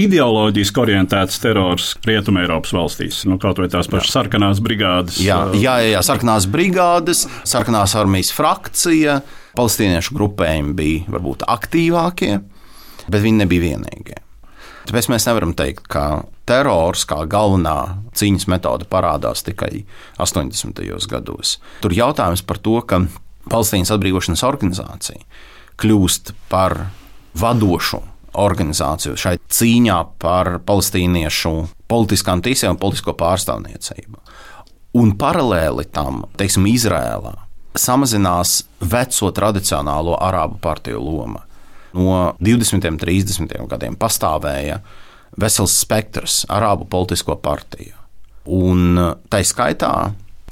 ideoloģiski 0.00 0.82
orientēts 0.82 1.40
terors 1.40 1.92
Rietumē 2.04 2.44
Eiropas 2.44 2.74
valstīs. 2.76 3.22
Nu, 3.28 3.38
kaut 3.40 3.60
vai 3.60 3.68
tās 3.72 3.88
pašas 3.92 4.12
sarkanās 4.12 4.60
brigādes. 4.64 5.20
Jā, 5.24 5.40
jā, 5.52 5.78
jā, 5.80 5.94
jā, 5.94 6.02
sarkanās 6.04 6.48
brigādes, 6.52 7.24
sarkanās 7.48 7.96
armijas 8.00 8.32
frakcija, 8.36 9.20
palestīniešu 9.56 10.14
grupējumi 10.16 10.76
bija 10.78 11.14
varbūt 11.14 11.46
aktīvākie, 11.50 12.38
bet 13.08 13.24
viņi 13.24 13.42
nebija 13.44 13.68
vienīgie. 13.70 14.20
Tāpēc 14.84 15.08
mēs 15.08 15.24
nevaram 15.28 15.54
teikt, 15.56 15.86
ka 15.88 16.24
terors 16.48 17.06
kā 17.08 17.22
galvenā 17.30 18.02
cīņas 18.16 18.48
metode 18.52 18.88
parādās 18.90 19.44
tikai 19.46 19.86
80. 20.20 20.82
gados. 21.08 21.58
Tur 21.80 21.94
jautājums 21.96 22.44
par 22.44 22.60
to, 22.60 22.80
ka 22.84 23.06
Palestīnas 23.48 23.92
atbrīvošanas 23.92 24.44
organizācija 24.46 25.20
kļūst 25.80 26.32
par 26.52 26.86
vadošu 27.36 28.00
organizāciju 28.40 29.18
šai 29.20 29.36
cīņā 29.52 29.98
par 30.22 30.56
palestīniešu 30.66 31.54
politiskām 31.90 32.42
tiesībām 32.44 32.76
un 32.76 32.82
politisko 32.82 33.14
pārstāvniecību. 33.20 34.20
Un 35.00 35.12
paralēli 35.18 35.86
tam, 35.92 36.22
teiksim, 36.38 36.68
Izrēlā 36.70 37.34
samazinās 37.78 38.62
veco 38.80 39.30
tradicionālo 39.34 40.16
arābu 40.20 40.58
partiju 40.62 41.00
loma. 41.02 41.42
No 41.94 42.34
20. 42.42 42.88
un 42.90 42.98
30. 42.98 43.54
gadiem 43.70 43.96
pastāvēja 43.98 44.80
vesels 45.40 45.76
spektrs 45.82 46.42
arābu 46.50 46.88
politisko 46.90 47.36
partiju. 47.42 47.94
Un 48.54 48.98
tā 49.30 49.40
skaitā 49.46 49.94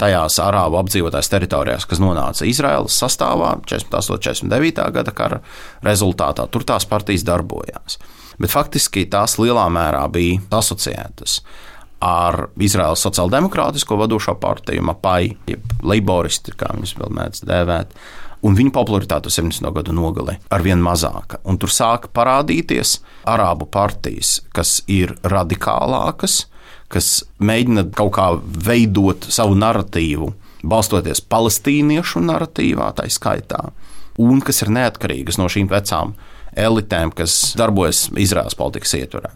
tajās 0.00 0.38
arābu 0.42 0.78
apdzīvotās 0.80 1.28
teritorijās, 1.30 1.86
kas 1.86 2.00
nonāca 2.02 2.46
Izraēlas 2.48 2.96
sastāvā 3.02 3.52
48. 3.68 4.48
un 4.48 4.50
49. 4.50 4.88
gada 4.94 5.14
kara 5.14 5.42
rezultātā, 5.84 6.48
tur 6.50 6.64
tās 6.66 6.86
partijas 6.88 7.26
darbojās. 7.28 7.98
Bet 8.40 8.50
faktiski 8.50 9.04
tās 9.12 9.36
lielā 9.38 9.68
mērā 9.70 10.06
bija 10.10 10.40
asociētas 10.58 11.42
ar 12.02 12.48
Izraēlas 12.58 13.04
sociāldemokrātisko 13.06 13.96
vadošo 14.00 14.34
partiju, 14.42 14.82
MAPAI, 14.90 15.30
jeb 15.52 15.72
laboristi, 15.86 16.54
kā 16.58 16.72
viņus 16.74 16.96
vēl 16.98 17.16
mēdz 17.18 17.44
dēvēt. 17.46 17.96
Un 18.42 18.56
viņa 18.58 18.72
popularitāte 18.74 19.30
70. 19.30 19.70
gadu 19.76 19.94
nogalē 19.94 20.40
ar 20.50 20.64
vien 20.64 20.80
mazāka. 20.82 21.38
Un 21.46 21.60
tur 21.62 21.70
sāka 21.70 22.10
parādīties 22.10 22.96
arābu 23.30 23.68
partijas, 23.70 24.40
kas 24.50 24.80
ir 24.90 25.14
radikālākas, 25.22 26.48
kas 26.90 27.12
mēģina 27.38 27.86
kaut 27.94 28.16
kā 28.18 28.26
veidot 28.66 29.30
savu 29.30 29.54
narratīvu, 29.60 30.32
balstoties 30.66 31.22
palestīniešu 31.22 32.22
narratīvā, 32.26 32.90
tā 32.98 33.06
skaitā, 33.10 33.68
un 34.18 34.42
kas 34.42 34.64
ir 34.64 34.74
neatkarīgas 34.74 35.38
no 35.38 35.46
šīm 35.50 35.70
vecām 35.70 36.16
elitēm, 36.58 37.14
kas 37.14 37.54
darbojas 37.58 38.08
Izraels 38.18 38.58
politikas 38.58 38.98
ietvarā. 38.98 39.30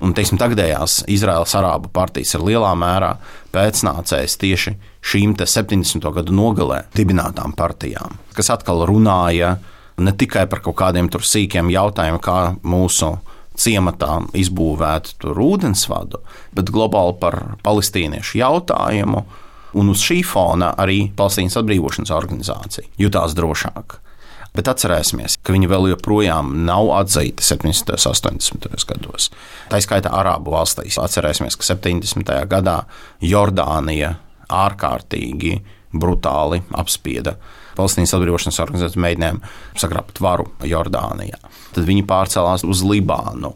Un, 0.00 0.14
teiksim, 0.16 0.38
tagadējās 0.40 1.02
Izraels 1.12 1.52
arābu 1.58 1.90
partijas 1.92 2.32
ir 2.36 2.44
lielā 2.46 2.70
mērā 2.78 3.10
pēcnācējs 3.52 4.38
tieši 4.40 4.72
šīm 5.04 5.34
70. 5.36 6.06
gadu 6.16 6.36
nogalē 6.36 6.86
dibinātām 6.96 7.52
partijām, 7.56 8.16
kas 8.36 8.48
atkal 8.54 8.86
runāja 8.88 9.58
ne 10.00 10.14
tikai 10.16 10.46
par 10.48 10.62
kaut 10.64 10.78
kādiem 10.80 11.10
sīkiem 11.12 11.68
jautājumiem, 11.74 12.20
kā 12.24 12.38
mūsu 12.64 13.18
ciematā 13.60 14.22
izbūvētu 14.40 15.16
tur 15.20 15.40
ūdensvadu, 15.44 16.22
bet 16.56 16.72
globāli 16.72 17.16
par 17.20 17.38
palestīniešu 17.64 18.40
jautājumu. 18.40 19.24
Un 19.78 19.92
uz 19.92 20.00
šī 20.02 20.22
fona 20.26 20.72
arī 20.82 21.12
Palestīnas 21.14 21.54
atbrīvošanas 21.60 22.10
organizācija 22.10 22.88
jutās 22.98 23.36
drošāk. 23.38 24.00
Bet 24.56 24.66
atcerēsimies, 24.72 25.38
ka 25.46 25.54
viņi 25.54 25.68
vēl 25.70 25.92
joprojām 25.92 26.52
nav 26.66 26.90
atzīti 26.98 27.44
70. 27.46 27.94
un 27.94 28.40
80. 28.40 28.86
gados. 28.88 29.28
Tā 29.70 29.78
izskaitā 29.78 30.10
Arābu 30.10 30.56
valstīs. 30.56 30.98
Atcerēsimies, 30.98 31.58
ka 31.58 31.68
70. 31.68 32.32
gadā 32.50 32.80
Jordānija 33.22 34.16
ārkārtīgi 34.50 35.60
brutāli 35.94 36.60
apspieda 36.78 37.36
Palestīnas 37.78 38.12
atbrīvošanas 38.16 38.60
organizācijas 38.64 39.00
mēģinājumu 39.00 39.52
sagrabt 39.78 40.18
varu 40.22 40.48
Jordānijā. 40.66 41.38
Tad 41.74 41.86
viņi 41.86 42.06
pārcēlās 42.08 42.66
uz 42.66 42.82
Libānu. 42.86 43.54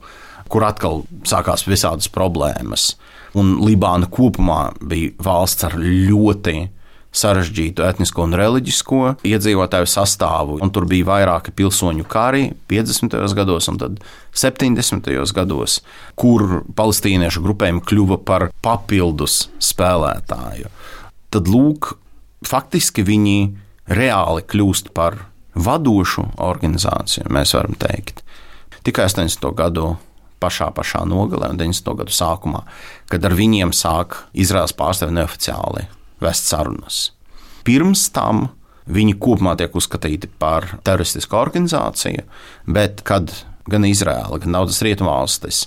kur 0.49 0.63
atkal 0.63 1.03
sākās 1.25 1.65
visādas 1.67 2.07
problēmas. 2.13 2.95
Un 3.35 3.57
Libāna 3.65 4.07
kopumā 4.07 4.75
bija 4.79 5.11
valsts 5.19 5.65
ar 5.65 5.73
ļoti 5.75 6.69
sarežģītu 7.15 7.85
etnisko 7.87 8.27
un 8.27 8.37
reliģisko 8.39 9.01
iedzīvotāju 9.27 9.89
sastāvu. 9.91 10.59
Un 10.65 10.73
tur 10.75 10.89
bija 10.91 11.09
vairāki 11.13 11.55
pilsoņu 11.55 12.07
kari 12.11 12.49
50. 12.71 13.17
gados 13.39 13.71
un 13.71 13.81
70. 13.81 15.11
gados, 15.37 15.81
kur 16.19 16.65
palestīniešu 16.77 17.45
grupējumi 17.45 17.85
kļuva 17.87 18.21
par 18.27 18.49
papildus 18.65 19.49
spēlētāju. 19.63 20.73
Tad 21.35 21.51
lūk, 21.51 21.95
faktiski 22.47 23.07
viņi 23.07 23.39
reāli 23.91 24.45
kļūst 24.47 24.91
par 24.97 25.25
vadošu 25.55 26.29
organizāciju, 26.43 27.31
mēs 27.31 27.55
varam 27.55 27.79
teikt. 27.79 28.25
Tikai 28.85 29.07
80. 29.09 29.47
gadu 29.57 29.95
pašā, 30.43 30.69
pašā 30.77 31.05
nogalē 31.09 31.53
un 31.55 31.61
90. 31.61 31.95
gadu 32.03 32.13
sākumā, 32.13 32.65
kad 33.09 33.25
ar 33.25 33.37
viņiem 33.39 33.73
sāk 33.73 34.19
Izraels 34.35 34.75
pārstāvji 34.77 35.17
neoficiāli 35.21 35.87
vest 36.23 36.51
sarunas. 36.51 37.09
Pirms 37.65 38.09
tam 38.15 38.49
viņi 38.91 39.17
kopumā 39.17 39.55
tiek 39.57 39.75
uzskatīti 39.75 40.29
par 40.39 40.77
teroristisku 40.85 41.39
organizāciju, 41.41 42.27
bet 42.69 43.01
kad 43.09 43.33
gan 43.71 43.87
Izraela, 43.89 44.39
gan 44.39 44.59
daudzas 44.59 44.83
rietumvalstis 44.85 45.65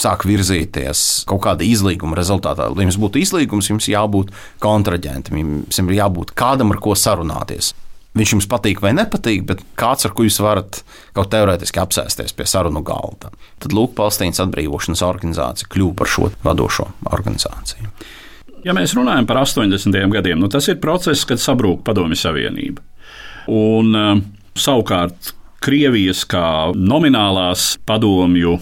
sāk 0.00 0.24
virzīties 0.26 1.24
kaut 1.28 1.44
kāda 1.44 1.66
izlīguma 1.66 2.16
rezultātā. 2.18 2.66
Lai 2.72 2.86
jums 2.86 2.98
būtu 2.98 3.20
izlīgums, 3.20 3.70
jums 3.70 3.88
jābūt 3.90 4.32
kontraģentam, 4.64 5.38
jums 5.38 5.78
ir 5.78 5.96
jābūt 6.00 6.34
kādam, 6.38 6.74
ar 6.74 6.80
ko 6.82 6.96
sarunāties. 6.98 7.74
Viņš 8.14 8.32
jums 8.36 8.46
patīk 8.50 8.78
vai 8.82 8.92
nepatīk, 8.94 9.42
bet 9.46 9.62
kāds, 9.78 10.06
ar 10.06 10.12
ko 10.14 10.26
jūs 10.26 10.38
varat 10.42 10.80
kaut 11.16 11.32
teorētiski 11.32 11.80
apsēsties 11.82 12.34
pie 12.38 12.46
sarunu 12.46 12.82
galda. 12.86 13.32
Tad 13.62 13.74
Lūk, 13.74 13.96
Palestīnas 13.98 14.38
atbrīvošanas 14.44 15.02
organizācija 15.06 15.70
kļuva 15.74 15.96
par 15.98 16.10
šo 16.10 16.28
vadošo 16.46 16.86
organizāciju. 17.10 17.90
Ja 18.64 18.72
mēs 18.76 18.94
runājam 18.96 19.26
par 19.28 19.42
80. 19.42 19.98
gadiem, 20.12 20.40
nu 20.40 20.48
tas 20.48 20.68
ir 20.72 20.80
process, 20.80 21.26
kad 21.28 21.42
sabrūk 21.42 21.82
Padomju 21.84 22.16
Savienība. 22.16 22.84
Un, 23.52 23.90
uh, 23.92 24.22
savukārt 24.56 25.34
Krievijas 25.64 26.26
kā 26.28 26.72
nominālās 26.76 27.74
padomju 27.88 28.58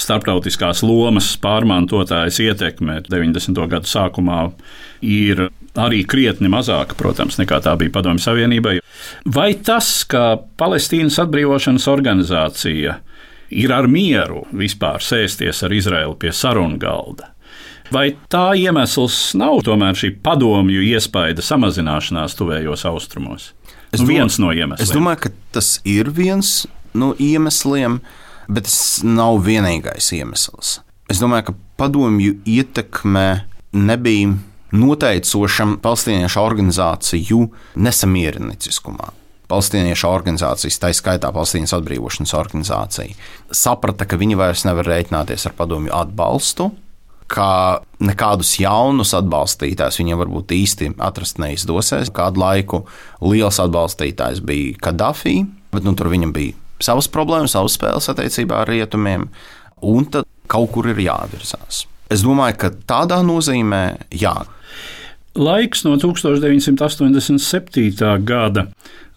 starptautiskās 0.00 0.80
lomas 0.86 1.34
pārmantotājs 1.42 2.38
ietekme 2.46 3.00
90. 3.08 3.60
gadu 3.68 3.90
sākumā 3.90 4.46
ir 5.04 5.48
arī 5.80 6.00
krietni 6.08 6.48
mazāka, 6.52 6.96
protams, 6.98 7.36
nekā 7.40 7.60
tā 7.64 7.74
bija 7.80 7.92
Padomju 7.94 8.24
Savienībai. 8.24 8.78
Vai 9.34 9.50
tas, 9.66 9.90
ka 10.08 10.38
Palestīnas 10.60 11.18
atbrīvošanas 11.22 11.88
organizācija 11.92 12.96
ir 13.50 13.74
ar 13.74 13.90
mieru 13.90 14.46
vispār 14.56 15.04
sēsties 15.04 15.64
ar 15.66 15.76
Izraelu 15.76 16.16
pie 16.20 16.32
sarunu 16.32 16.80
galda? 16.80 17.34
Vai 17.90 18.12
tā 18.30 18.52
iemesls 18.54 19.32
nav 19.38 19.64
tomēr 19.66 19.96
šī 19.98 20.12
padomju 20.22 20.82
iespaida 20.92 21.42
samazināšanās 21.42 22.36
tuvējos 22.38 22.84
austrumos? 22.86 23.50
Es 23.90 24.04
nu, 24.04 24.06
viens 24.12 24.36
no 24.38 24.52
iemesliem. 24.54 24.84
Es 24.84 24.92
domāju, 24.94 25.24
ka 25.24 25.32
tas 25.58 25.70
ir 25.88 26.12
viens 26.14 26.68
no 26.94 27.12
iemesliem, 27.18 27.98
bet 28.46 28.68
tas 28.68 29.00
nav 29.02 29.40
vienīgais 29.46 30.12
iemesls. 30.14 30.78
Es 31.10 31.18
domāju, 31.18 31.48
ka 31.50 31.56
padomju 31.82 32.36
ietekme 32.46 33.26
nebija 33.74 34.36
noteicošam 34.70 35.80
palestīniešu 35.82 36.38
organizāciju 36.42 37.40
nesamiernieciskumā. 37.74 39.10
Palestīniešu 39.50 40.06
organizācijas, 40.06 40.78
tā 40.78 40.92
skaitā 40.94 41.32
Palestīnas 41.34 41.74
atbrīvošanas 41.74 42.36
organizācija, 42.38 43.16
saprata, 43.50 44.06
ka 44.06 44.18
viņi 44.20 44.38
vairs 44.38 44.62
nevar 44.68 44.86
rēķināties 44.86 45.48
ar 45.50 45.56
padomju 45.58 45.90
atbalstu, 45.90 46.68
ka 47.30 47.80
nekādus 48.02 48.56
jaunus 48.60 49.14
atbalstītājus 49.16 50.00
viņiem 50.00 50.20
varbūt 50.20 50.54
īsti 50.56 50.90
atrast 51.02 51.40
neizdosies. 51.42 52.10
Kādu 52.14 52.42
laiku 52.42 52.82
liels 53.22 53.60
atbalstītājs 53.62 54.42
bija 54.46 54.76
Kadafī, 54.88 55.36
bet 55.74 55.86
nu, 55.86 55.94
tur 55.98 56.10
viņam 56.12 56.34
bija 56.34 56.56
savas 56.82 57.08
problēmas, 57.12 57.54
savas 57.54 57.76
spēles 57.78 58.10
attiecībā 58.10 58.62
ar 58.62 58.72
rietumiem, 58.72 59.28
un 59.86 60.08
tad 60.10 60.26
kaut 60.50 60.72
kur 60.74 60.84
ir 60.90 60.98
jāvirzās. 61.04 61.84
Es 62.10 62.24
domāju, 62.26 62.56
ka 62.64 62.72
tādā 62.90 63.20
nozīmē, 63.22 63.84
jā. 64.18 64.34
Laiks 65.38 65.84
no 65.86 65.94
1987. 65.94 67.38
gada 68.26 68.66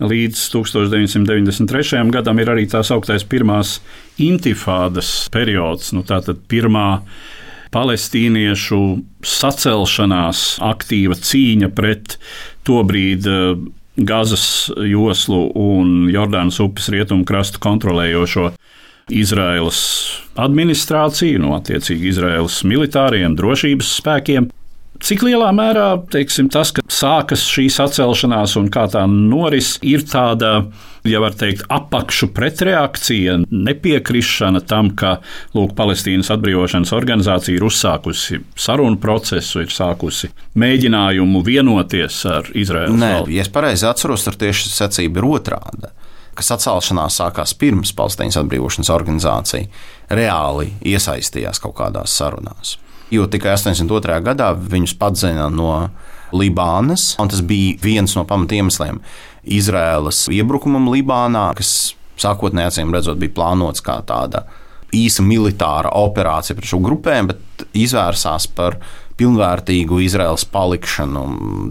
līdz 0.04 0.38
1993. 0.54 2.04
gadam 2.14 2.42
ir 2.44 2.52
arī 2.54 2.68
tā 2.70 2.84
sauktais 2.86 3.26
pirmās 3.26 3.80
intifādas 4.22 5.10
periods. 5.34 5.90
Nu, 5.96 6.04
tātad 6.06 6.38
pirmā 6.52 7.02
palestīniešu 7.74 8.82
sacelšanās, 9.26 10.44
aktīva 10.64 11.18
cīņa 11.20 11.72
pret 11.76 12.18
tobrīd 12.68 13.30
eh, 13.30 13.64
Gazas 13.94 14.72
joslu 14.90 15.52
un 15.60 16.08
Jordānas 16.10 16.58
upes 16.64 16.88
rietumu 16.90 17.28
krastu 17.30 17.62
kontrolējošo 17.62 18.48
Izraēlas 19.14 19.82
administrāciju, 20.40 21.42
no 21.44 21.54
attiecīgi 21.60 22.10
Izraēlas 22.10 22.64
militāriem 22.66 23.36
drošības 23.38 23.92
spēkiem. 24.00 24.50
Cik 25.04 25.26
lielā 25.28 25.50
mērā 25.52 25.88
teiksim, 26.14 26.48
tas, 26.48 26.70
ka 26.72 26.84
sākas 26.88 27.42
šī 27.52 27.66
sacelšanās 27.76 28.54
un 28.56 28.70
kā 28.72 28.86
tā 28.88 29.02
noris, 29.12 29.74
ir 29.84 30.06
tāda, 30.08 30.52
ja 31.04 31.20
var 31.20 31.36
teikt, 31.36 31.66
apakšu 31.68 32.30
pretreakcija, 32.32 33.36
nepiekrišana 33.52 34.62
tam, 34.64 34.94
ka 34.96 35.18
lūk, 35.58 35.74
Palestīnas 35.76 36.32
atbrīvošanas 36.32 36.94
organizācija 36.96 37.58
ir 37.58 37.66
uzsākusi 37.68 38.40
sarunu 38.56 39.02
procesu, 39.04 39.66
ir 39.66 39.76
sākusi 39.76 40.32
mēģinājumu 40.64 41.44
vienoties 41.44 42.22
ar 42.32 42.48
Izraēlu. 42.56 42.96
Nē, 43.02 43.12
ja 43.36 43.44
es 43.44 43.52
pareizi 43.52 43.90
atceros, 43.90 44.24
tur 44.24 44.40
tieši 44.40 44.72
secība 44.72 45.20
ir 45.20 45.30
otrāda 45.34 45.92
kas 46.34 46.48
atcelšanās 46.56 47.20
sākās 47.20 47.52
pirms 47.62 47.92
Palestīnas 47.94 48.40
atbrīvošanas 48.40 48.90
organizācija 48.96 50.16
reāli 50.18 50.72
iesaistījās 50.96 51.62
kaut 51.62 51.76
kādās 51.78 52.16
sarunās 52.18 52.78
jo 53.14 53.28
tikai 53.30 53.54
82. 53.56 54.20
gadā 54.26 54.52
viņus 54.58 54.96
padzina 55.00 55.50
no 55.54 55.74
Libānas, 56.34 57.14
un 57.22 57.30
tas 57.30 57.44
bija 57.46 57.78
viens 57.84 58.16
no 58.18 58.26
pamatiemesliem 58.26 59.00
Izraēlas 59.54 60.26
iebrukumam 60.34 60.90
Libānā, 60.90 61.52
kas 61.58 61.94
sākotnēji 62.22 62.72
acīm 62.72 62.94
redzot 62.96 63.20
bija 63.22 63.36
plānots 63.38 63.84
kā 63.86 64.00
tāda 64.08 64.46
īsa 64.94 65.26
militāra 65.26 65.92
operācija 65.98 66.58
pret 66.58 66.70
šo 66.70 66.80
grupēm, 66.84 67.32
bet 67.32 67.66
izvērsās 67.78 68.48
par 68.58 68.80
pilnvērtīgu 69.18 70.02
Izraēlas 70.06 70.46
palikšanu 70.54 71.24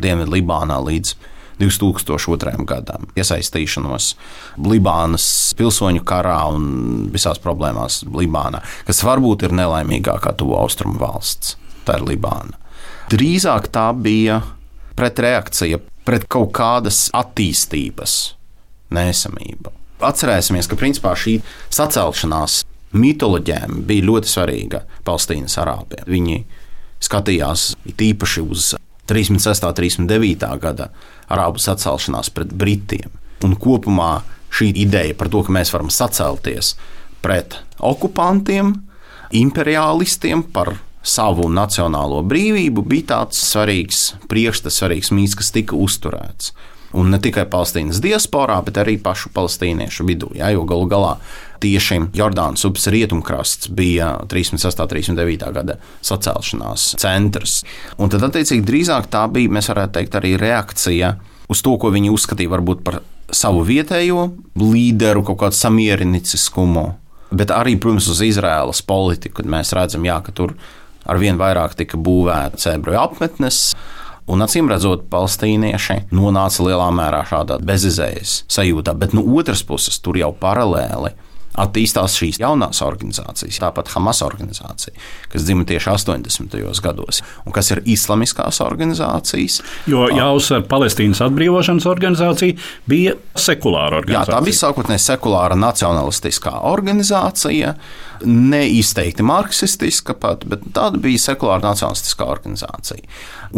Dienvidlibānā 0.03 0.79
līdz 0.87 1.15
2002. 1.61 2.65
gadam, 2.69 3.07
iesaistīšanos 3.19 4.13
Libānas 4.63 5.27
pilsoņu 5.59 6.05
karā 6.09 6.39
un 6.53 7.11
visās 7.13 7.41
problēmās 7.43 8.03
Libānā, 8.09 8.63
kas 8.89 9.03
varbūt 9.07 9.47
ir 9.47 9.57
nelaimīgākā 9.59 10.35
tuvo 10.41 10.59
austrumu 10.63 11.01
valsts. 11.03 11.57
Tā 11.87 11.99
ir 11.99 12.07
Libāna. 12.13 12.59
Drīzāk 13.11 13.69
tā 13.75 13.89
bija 13.99 14.41
pretreakcija 14.97 15.81
pret 16.07 16.27
kaut 16.31 16.53
kādas 16.57 17.09
attīstības 17.15 18.17
nesamību. 18.95 19.73
Atcerēsimies, 20.03 20.67
ka 20.67 20.79
principā 20.79 21.15
šī 21.19 21.37
sacelšanās 21.73 22.63
mitoloģēm 22.93 23.83
bija 23.89 24.07
ļoti 24.09 24.31
svarīga 24.31 24.83
Palestīnas 25.07 25.57
arābiem. 25.63 26.05
Viņi 26.11 26.41
skatījās 27.03 27.73
īpaši 27.93 28.45
uz 28.45 28.73
36. 29.11 29.67
un 29.67 29.75
39. 29.75 30.53
gada 30.63 30.91
arābu 31.33 31.63
sacelšanās 31.63 32.31
pret 32.35 32.53
Britiem. 32.55 33.11
Un 33.43 33.57
kopumā 33.59 34.23
šī 34.53 34.71
ideja 34.85 35.17
par 35.19 35.31
to, 35.33 35.43
ka 35.43 35.55
mēs 35.55 35.73
varam 35.75 35.91
sacelties 35.91 36.77
pret 37.23 37.59
okupantiem, 37.83 38.75
imperialistiem 39.35 40.45
par 40.55 40.77
savu 41.03 41.49
nacionālo 41.51 42.21
brīvību, 42.27 42.85
bija 42.87 43.09
tāds 43.17 43.41
svarīgs 43.51 44.13
priekšstats, 44.31 44.79
svarīgs 44.79 45.11
mīts, 45.15 45.35
kas 45.39 45.51
tika 45.55 45.79
uzturēts. 45.79 46.53
Un 46.99 47.09
ne 47.13 47.21
tikai 47.23 47.47
Palestīnas 47.49 48.03
diasporā, 48.05 48.59
bet 48.67 48.77
arī 48.83 48.99
pašu 49.01 49.33
palestīniešu 49.33 50.05
vidū. 50.09 50.29
Ja, 50.37 50.51
jo 50.53 50.67
galu 50.69 50.89
galā 50.91 51.15
tieši 51.63 52.01
Jordānas 52.17 52.67
upes 52.69 52.89
rietumkrasts 52.93 53.71
bija 53.73 54.17
38. 54.29 54.83
un 54.83 55.17
39. 55.19 55.53
gada 55.57 55.79
sacelšanās 56.05 56.93
centrs. 57.01 57.63
Un 57.97 58.13
tad, 58.13 58.27
attiecīgi, 58.29 58.67
drīzāk 58.69 59.09
tā 59.13 59.25
bija, 59.33 59.53
mēs 59.57 59.71
varētu 59.73 59.97
teikt, 59.99 60.19
arī 60.21 60.35
reakcija 60.41 61.15
uz 61.53 61.63
to, 61.65 61.77
ko 61.81 61.93
viņi 61.95 62.13
uzskatīja 62.13 62.53
varbūt 62.53 62.85
par 62.87 63.01
savu 63.33 63.65
vietējo 63.67 64.27
līderu, 64.61 65.25
kaut 65.27 65.41
kādu 65.47 65.57
samieriniciskumu, 65.57 66.87
bet 67.33 67.53
arī, 67.55 67.79
protams, 67.81 68.11
uz 68.13 68.21
Izraēlas 68.27 68.83
politiku, 68.85 69.41
kad 69.41 69.51
mēs 69.55 69.73
redzam, 69.77 70.05
jā, 70.07 70.19
ka 70.25 70.35
tur 70.37 70.57
arvien 71.09 71.41
vairāk 71.41 71.77
tika 71.79 71.99
būvēta 71.99 72.77
ebreju 72.77 73.01
apmetnes. 73.01 73.65
Un 74.33 74.41
acīm 74.41 74.71
redzot, 74.71 75.03
palestīnieši 75.13 76.07
nonāca 76.17 76.65
lielā 76.65 76.87
mērā 76.97 77.21
šādā 77.29 77.59
bezizējas 77.69 78.39
sajūtā, 78.53 78.95
bet 78.97 79.13
no 79.13 79.25
otras 79.37 79.61
puses 79.69 79.99
tur 80.01 80.17
jau 80.17 80.31
paralēli 80.33 81.13
attīstās 81.61 82.17
šīs 82.17 82.41
jaunās 82.41 82.81
organizācijas, 82.85 83.61
tāpat 83.61 83.91
Hamas 83.93 84.23
organizācija, 84.25 84.95
kas 85.33 85.45
dzimta 85.45 85.73
tieši 85.73 85.91
80. 85.93 86.57
gados, 86.85 87.21
un 87.47 87.53
kas 87.53 87.71
ir 87.75 87.83
islamiskās 87.85 88.63
organizācijas. 88.65 89.61
Jo 89.91 90.07
jāuzsver, 90.13 90.65
Palestīnas 90.71 91.21
atbrīvošanas 91.27 91.89
organizācija 91.91 92.57
bija 92.89 93.17
sekulāra 93.37 94.01
organizācija. 94.01 94.33
Jā, 94.33 94.39
tā 94.39 94.47
bija 94.47 94.61
sākotnēji 94.63 95.05
sekulāra 95.05 95.59
nacionalistiskā 95.59 96.55
organizācija, 96.73 97.75
neizteikti 98.25 99.25
marksistiska 99.27 100.17
pat, 100.23 100.47
bet 100.49 100.65
tāda 100.75 101.01
bija 101.03 101.21
sekulāra 101.21 101.67
nacionalistiskā 101.73 102.29
organizācija. 102.33 103.05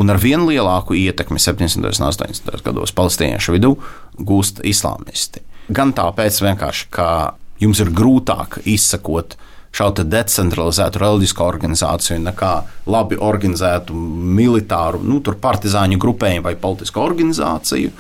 Un 0.01 0.11
ar 0.11 0.19
vien 0.19 0.43
lielāku 0.49 0.97
ietekmi 0.99 1.39
70. 1.39 1.85
un 1.85 2.09
80. 2.11 2.63
gados 2.65 2.95
palestīniešu 2.97 3.55
vidū 3.55 3.75
gūst 4.19 4.65
islāmisti. 4.67 5.45
Gan 5.75 5.95
tāpēc, 5.97 6.43
ka 6.93 7.09
jums 7.62 7.81
ir 7.83 7.93
grūtāk 7.95 8.61
izsekot 8.64 9.37
šādu 9.75 10.05
decentralizētu 10.07 11.01
reliģisku 11.03 11.43
organizāciju 11.43 12.21
nekā 12.23 12.53
labi 12.90 13.19
organizētu 13.19 13.95
militāru, 13.95 15.03
nu, 15.03 15.19
partizāņu 15.21 15.99
grupējumu 16.03 16.47
vai 16.47 16.55
politisku 16.61 17.03
organizāciju. 17.03 17.90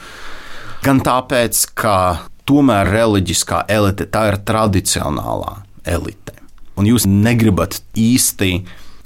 Gan 0.84 1.00
tāpēc, 1.02 1.64
ka 1.74 1.96
tomēr 2.46 2.90
reliģiskā 2.92 3.64
elite 3.72 4.06
tā 4.12 4.28
ir 4.30 4.40
tradicionālā 4.46 5.56
elite. 5.88 6.36
Un 6.78 6.88
jūs 6.88 7.06
negribat 7.08 7.80
īsti 7.98 8.50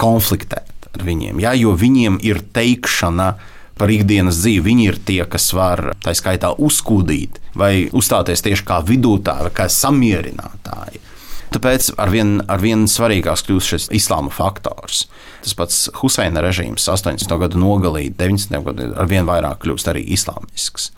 konfliktēt 0.00 0.88
ar 0.94 1.04
viņiem, 1.04 1.40
ja? 1.42 1.54
jo 1.56 1.74
viņiem 1.76 2.18
ir 2.24 2.40
teikšana 2.54 3.32
par 3.78 3.92
ikdienas 3.92 4.40
dzīvi. 4.42 4.64
Viņi 4.66 4.88
ir 4.90 4.98
tie, 5.08 5.20
kas 5.30 5.50
var 5.56 5.92
tā 6.04 6.14
skaitā 6.16 6.52
uzkūdīt 6.58 7.40
vai 7.58 7.88
uzstāties 7.92 8.44
tieši 8.44 8.66
kā 8.68 8.80
vidutāji 8.86 9.54
kā 9.56 9.68
samierinātāji. 9.72 11.04
Tāpēc 11.48 11.94
arvien, 11.96 12.42
arvien 12.52 12.84
svarīgāks 12.90 13.46
kļūst 13.46 13.72
šis 13.72 13.88
islāma 13.96 14.32
faktors. 14.34 15.06
Tas 15.44 15.56
pats 15.56 15.78
Huseina 16.02 16.42
režīms 16.44 16.84
80. 16.92 17.32
gadu 17.40 17.60
nogalī, 17.62 18.10
90. 18.12 18.60
gadu 18.66 18.90
arvien 19.00 19.28
vairāk 19.28 19.62
kļūst 19.64 19.88
arī 19.94 20.04
islāmisks. 20.12 20.90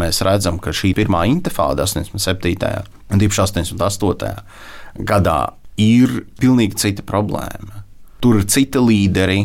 Mēs 0.00 0.22
redzam, 0.24 0.60
ka 0.62 0.72
šī 0.72 0.94
pirmā 0.96 1.26
intifāda 1.28 1.84
87. 1.84 2.84
un 3.10 3.24
88. 3.26 4.34
gadā 5.04 5.38
ir 5.80 6.22
pilnīgi 6.40 6.78
cita 6.80 7.04
problēma. 7.06 7.84
Tur 8.20 8.40
ir 8.40 8.48
citi 8.52 8.80
līderi, 8.80 9.42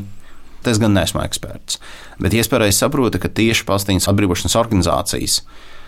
Es 0.71 0.81
gan 0.81 0.95
neesmu 0.97 1.21
eksperts. 1.23 1.79
Bet 2.21 2.33
es 2.37 2.49
pareizi 2.51 2.81
saprotu, 2.81 3.21
ka 3.21 3.29
tieši 3.29 3.67
Palestīnas 3.67 4.09
atbrīvošanas 4.11 4.57
organizācijas 4.59 5.39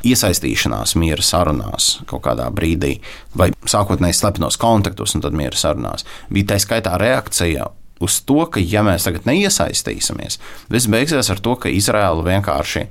iesaistīšanās 0.05 0.93
miera 0.99 1.23
sarunās 1.25 1.97
kaut 2.09 2.23
kādā 2.27 2.47
brīdī, 2.53 2.97
vai 3.37 3.49
sākotnēji 3.65 4.19
slepenos 4.19 4.59
kontaktos 4.61 5.15
un 5.17 5.25
tad 5.25 5.35
miera 5.37 5.57
sarunās, 5.57 6.05
bija 6.29 6.53
tā 6.53 6.61
skaitā 6.61 6.97
reakcija 7.01 7.65
uz 8.03 8.19
to, 8.29 8.43
ka, 8.53 8.61
ja 8.61 8.83
mēs 8.85 9.07
tagad 9.07 9.25
neiesaistīsimies, 9.29 10.37
viss 10.69 10.89
beigsies 10.91 11.31
ar 11.33 11.41
to, 11.41 11.55
ka 11.61 11.71
Izraela 11.73 12.25
vienkārši 12.25 12.85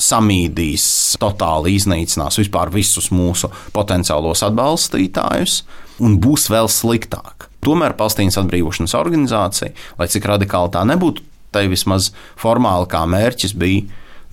samīdīs, 0.00 0.84
totāli 1.22 1.76
iznīcinās 1.78 2.38
vispār 2.40 2.72
visus 2.74 3.10
mūsu 3.14 3.50
potenciālos 3.74 4.42
atbalstītājus 4.46 5.62
un 6.02 6.18
būs 6.22 6.48
vēl 6.50 6.70
sliktāk. 6.70 7.48
Tomēr 7.64 7.96
Palestīnas 7.98 8.38
atbrīvošanas 8.42 8.96
organizācija, 8.98 9.72
lai 9.98 10.08
cik 10.10 10.28
radikāli 10.30 10.74
tā 10.74 10.84
nebūtu, 10.88 11.24
tai 11.54 11.66
vismaz 11.70 12.10
formāli 12.40 12.90
kā 12.90 13.04
mērķis 13.08 13.56
bija 13.58 13.84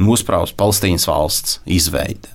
nospraust 0.01 0.57
Palestīnas 0.59 1.07
valsts 1.09 1.59
izveidi. 1.65 2.29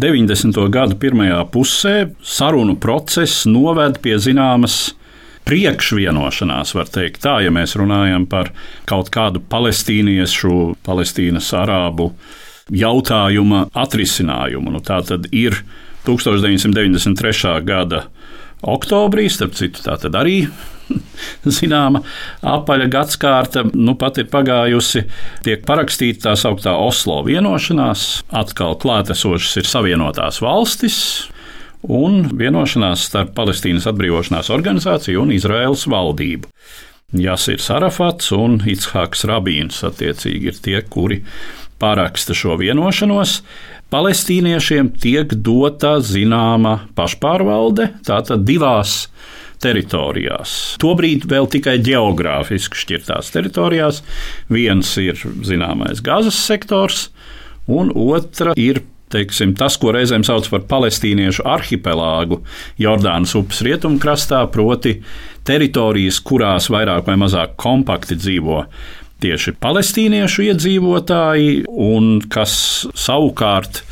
90. 0.00 0.54
gada 0.70 0.94
pirmajā 0.94 1.40
pusē 1.50 1.94
sarunu 2.22 2.76
process 2.78 3.42
noved 3.50 3.98
pie 4.04 4.14
zināmas 4.22 4.92
priekšvienošanās, 5.48 6.74
var 6.76 6.90
teikt 6.92 7.24
tā, 7.24 7.40
ja 7.42 7.50
mēs 7.50 7.74
runājam 7.78 8.26
par 8.30 8.52
kaut 8.86 9.10
kādu 9.10 9.42
palestīniešu, 9.50 10.76
palestīnas 10.86 11.50
arābu 11.58 12.12
jautājuma 12.70 13.66
atrisinājumu. 13.74 14.76
Nu, 14.76 14.82
tā 14.84 15.00
tad 15.06 15.26
ir 15.34 15.58
1993. 16.06 17.56
gada 17.66 18.04
oktobrī, 18.62 19.28
starp 19.32 19.56
citu, 19.58 19.82
tā 19.84 19.96
tad 20.00 20.16
arī 20.18 20.44
zināma 21.58 22.02
apaļa 22.46 22.88
gadsimta, 22.92 23.64
nu 23.74 23.96
pat 24.00 24.20
ir 24.22 24.30
pagājusi, 24.32 25.04
tiek 25.46 25.64
parakstīta 25.68 26.30
tā 26.30 26.36
sauktā 26.38 26.74
Oslo 26.78 27.20
vienošanās. 27.26 28.24
Atkal 28.42 28.76
klātesošas 28.80 29.60
ir 29.62 29.70
Savienotās 29.70 30.42
valstis. 30.44 30.98
Un 31.80 32.26
vienošanās 32.36 33.06
starp 33.08 33.32
Palestīnas 33.38 33.86
atbrīvošanās 33.88 34.50
organizāciju 34.52 35.22
un 35.22 35.30
Izraēlas 35.32 35.86
valdību. 35.88 36.50
Jasir 37.16 37.58
Sarafats 37.58 38.28
un 38.36 38.60
Itshāks 38.68 39.24
Rabīns 39.26 39.80
attiecīgi 39.88 40.52
ir 40.52 40.60
tie, 40.62 40.76
kuri 40.84 41.22
paraksta 41.80 42.36
šo 42.36 42.58
vienošanos 42.60 43.40
palestīniešiem 43.90 44.92
tiek 45.02 45.34
dota 45.34 45.96
zināma 46.04 46.76
pašpārvalde, 46.98 47.90
tātad 48.06 48.46
divās 48.48 49.04
teritorijās. 49.60 50.54
Tobrīd 50.80 51.26
vēl 51.30 51.48
tikai 51.52 51.76
geogrāfiski 51.84 52.80
šķirtās 52.80 53.32
teritorijās. 53.34 54.00
Viens 54.52 54.94
ir 55.02 55.20
zināmais 55.46 56.00
Gāzes 56.04 56.38
sektors, 56.46 57.08
un 57.68 57.92
otra 57.92 58.56
ir 58.56 58.82
teiksim, 59.10 59.56
tas, 59.58 59.74
ko 59.80 59.92
reizēm 59.94 60.22
sauc 60.26 60.46
par 60.52 60.64
palestīniešu 60.70 61.44
arhipelāgu 61.50 62.40
Jordānas 62.80 63.34
upes 63.38 63.62
rietumkrastā, 63.66 64.44
proti, 64.54 65.00
teritorijas, 65.46 66.20
kurās 66.22 66.70
vairāk 66.70 67.08
vai 67.08 67.16
mazāk 67.20 67.56
kompakti 67.60 68.18
dzīvo 68.20 68.62
tieši 69.22 69.54
palestīniešu 69.60 70.48
iedzīvotāji, 70.50 71.64
un 71.68 72.18
kas 72.32 72.54
savukārt 72.98 73.82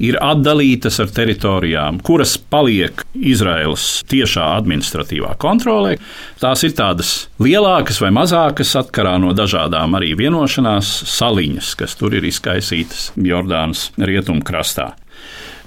ir 0.00 0.16
atdalītas 0.24 0.96
ar 1.02 1.10
teritorijām, 1.12 2.00
kuras 2.04 2.36
paliek 2.40 3.04
Izraēlas 3.14 4.00
tiešā 4.10 4.46
administratīvā 4.56 5.34
kontrolē. 5.40 5.96
Tās 6.40 6.64
ir 6.64 6.74
tādas 6.78 7.12
lielākas 7.42 8.00
vai 8.02 8.12
mazākas 8.16 8.72
atkarā 8.80 9.18
no 9.20 9.34
dažādām 9.36 9.98
arī 9.98 10.14
vienošanās 10.18 10.92
saliņas, 11.12 11.74
kas 11.82 11.96
tur 12.00 12.16
ir 12.16 12.26
izkaisītas 12.30 13.10
Jordānas 13.20 13.90
rietumkrastā. 14.00 14.94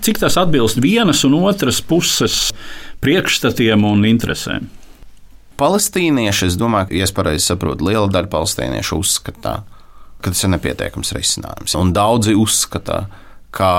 Cik 0.04 0.20
tas 0.20 0.36
atbilst 0.42 0.82
vienas 0.84 1.22
un 1.24 1.38
otras 1.46 1.80
puses 1.86 2.50
priekšstatiem 3.06 3.86
un 3.88 4.04
interesēm? 4.10 4.66
Palestīnieši, 5.64 6.50
es 6.52 6.60
domāju, 6.60 6.90
ka, 6.90 6.98
ja 7.00 7.08
es 7.08 7.16
pareizi 7.16 7.46
saprotu, 7.48 7.88
liela 7.88 8.10
daļa 8.12 8.28
palestīniešu 8.34 9.00
uzskata, 9.00 9.62
ka 10.20 10.32
tas 10.34 10.44
ir 10.44 10.52
nepietiekams 10.52 11.14
risinājums. 11.16 11.76
Un 11.80 11.94
daudzi 11.96 12.36
uzskata, 12.36 13.06
ka 13.56 13.70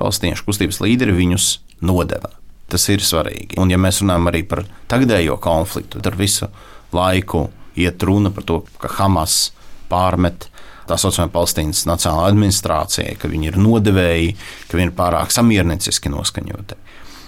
palestīniešu 0.00 0.48
kustības 0.48 0.80
līderi 0.82 1.14
viņus 1.14 1.52
nodeva. 1.86 2.32
Tas 2.70 2.86
ir 2.90 3.02
svarīgi. 3.02 3.58
Un, 3.62 3.70
ja 3.70 3.78
mēs 3.82 4.02
runājam 4.02 4.30
arī 4.30 4.42
par 4.46 4.64
tagadējo 4.90 5.38
konfliktu, 5.42 6.02
tad 6.02 6.18
visu 6.18 6.50
laiku 6.94 7.48
iet 7.78 8.02
runa 8.02 8.34
par 8.34 8.46
to, 8.46 8.60
ka 8.82 8.90
Hamas 8.98 9.52
pārmet 9.90 10.48
tā 10.90 10.98
saucamā 10.98 11.30
Palestīnas 11.34 11.84
Nacionālajā 11.86 12.34
administrācijai, 12.34 13.16
ka 13.18 13.30
viņi 13.30 13.52
ir 13.52 13.58
nodevēji, 13.62 14.32
ka 14.70 14.78
viņi 14.78 14.90
ir 14.90 14.96
pārāk 14.98 15.34
samiernieciski 15.34 16.10
noskaņoti. 16.10 16.78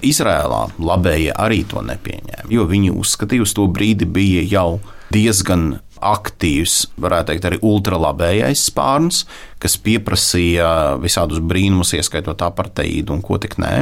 Izrēlā 0.03 0.65
labējie 0.83 1.33
arī 1.39 1.63
to 1.69 1.83
nepieņēma, 1.87 2.51
jo 2.51 2.67
viņi 2.69 2.93
uzskatīja, 2.95 3.47
uz 3.47 3.55
to 3.57 3.69
brīdi 3.71 4.09
bija 4.09 4.43
jau 4.51 4.81
diezgan 5.15 5.77
aktīvs, 6.03 6.77
varētu 7.01 7.31
teikt, 7.31 7.47
arī 7.47 7.59
ultralabējais 7.63 8.67
spārns, 8.73 9.23
kas 9.63 9.79
pieprasīja 9.79 10.99
visādus 11.03 11.43
brīnumus, 11.45 11.95
ieskaitot 11.95 12.43
aparteidu 12.43 13.15
un 13.15 13.23
ko 13.23 13.39
tik 13.43 13.59
nē. 13.63 13.77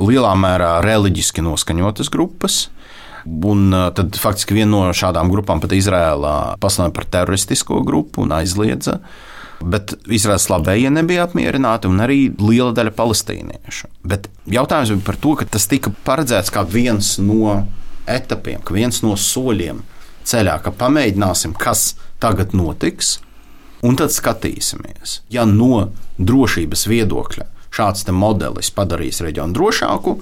Lielā 0.00 0.32
mērā 0.40 0.78
reliģiski 0.84 1.44
noskaņotas 1.44 2.08
grupas. 2.12 2.62
Un 3.28 3.68
tad 3.94 4.16
faktiski 4.18 4.56
viena 4.56 4.72
no 4.72 4.96
šādām 4.96 5.28
grupām 5.30 5.60
pat 5.62 5.74
Izrēlā 5.76 6.56
pasludināja 6.62 6.96
par 6.96 7.06
teroristisko 7.18 7.82
grupu 7.86 8.24
un 8.24 8.32
aizliedza 8.34 8.96
Bet 9.62 9.94
Izraels 10.10 10.48
labējie 10.50 10.90
nebija 10.92 11.26
apmierināti, 11.28 11.90
un 11.90 12.02
arī 12.02 12.26
liela 12.40 12.72
daļa 12.76 12.94
palestīniešu. 12.98 13.90
Bet 14.06 14.28
jautājums 14.50 14.94
bija 14.94 15.06
par 15.06 15.18
to, 15.22 15.36
ka 15.38 15.48
tas 15.56 15.68
tika 15.70 15.92
paredzēts 16.06 16.52
kā 16.54 16.64
viens 16.66 17.14
no 17.22 17.62
etapiem, 18.10 18.62
kā 18.64 18.74
viens 18.76 19.02
no 19.04 19.14
soļiem 19.18 19.82
ceļā, 20.28 20.58
ka 20.64 20.74
pamēģināsim, 20.78 21.54
kas 21.58 21.92
tagad 22.22 22.54
notiks, 22.56 23.16
un 23.82 23.98
tad 23.98 24.14
skatīsimies. 24.14 25.20
Ja 25.32 25.46
no 25.48 25.88
drošības 26.18 26.86
viedokļa 26.90 27.48
šāds 27.72 28.06
modelis 28.12 28.70
padarīs 28.74 29.22
reģionu 29.24 29.56
drošāku, 29.56 30.16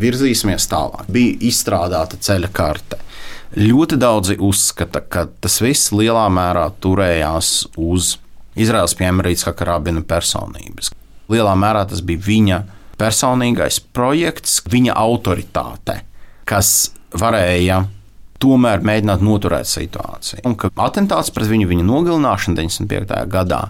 virzīsimies 0.00 0.68
tālāk. 0.70 1.08
Bija 1.12 1.36
izstrādāta 1.48 2.18
ceļa 2.20 2.52
karte. 2.54 3.00
Ļoti 3.56 3.98
daudzi 4.00 4.36
uzskata, 4.42 5.00
ka 5.00 5.26
tas 5.40 5.60
viss 5.62 5.92
lielā 5.94 6.26
mērā 6.32 6.66
turējās 6.82 7.52
uz 7.80 8.16
Izraels 8.56 8.96
piemēra 8.96 9.34
Karabina 9.56 10.02
personības. 10.02 10.92
Lielā 11.32 11.54
mērā 11.58 11.84
tas 11.90 12.00
bija 12.06 12.22
viņa 12.22 12.60
personīgais 13.00 13.80
projekts, 13.92 14.60
viņa 14.70 14.94
autoritāte, 14.96 16.00
kas 16.48 16.92
varēja 17.16 17.82
tomēr 18.42 18.84
mēģināt 18.84 19.24
noturēt 19.24 19.68
situāciju. 19.68 20.44
Un 20.48 20.56
ka 20.60 20.70
atentāts 20.86 21.32
pret 21.34 21.50
viņu, 21.50 21.68
viņa 21.70 21.86
nogalināšana 21.88 22.60
95. 22.60 23.24
gadā 23.32 23.62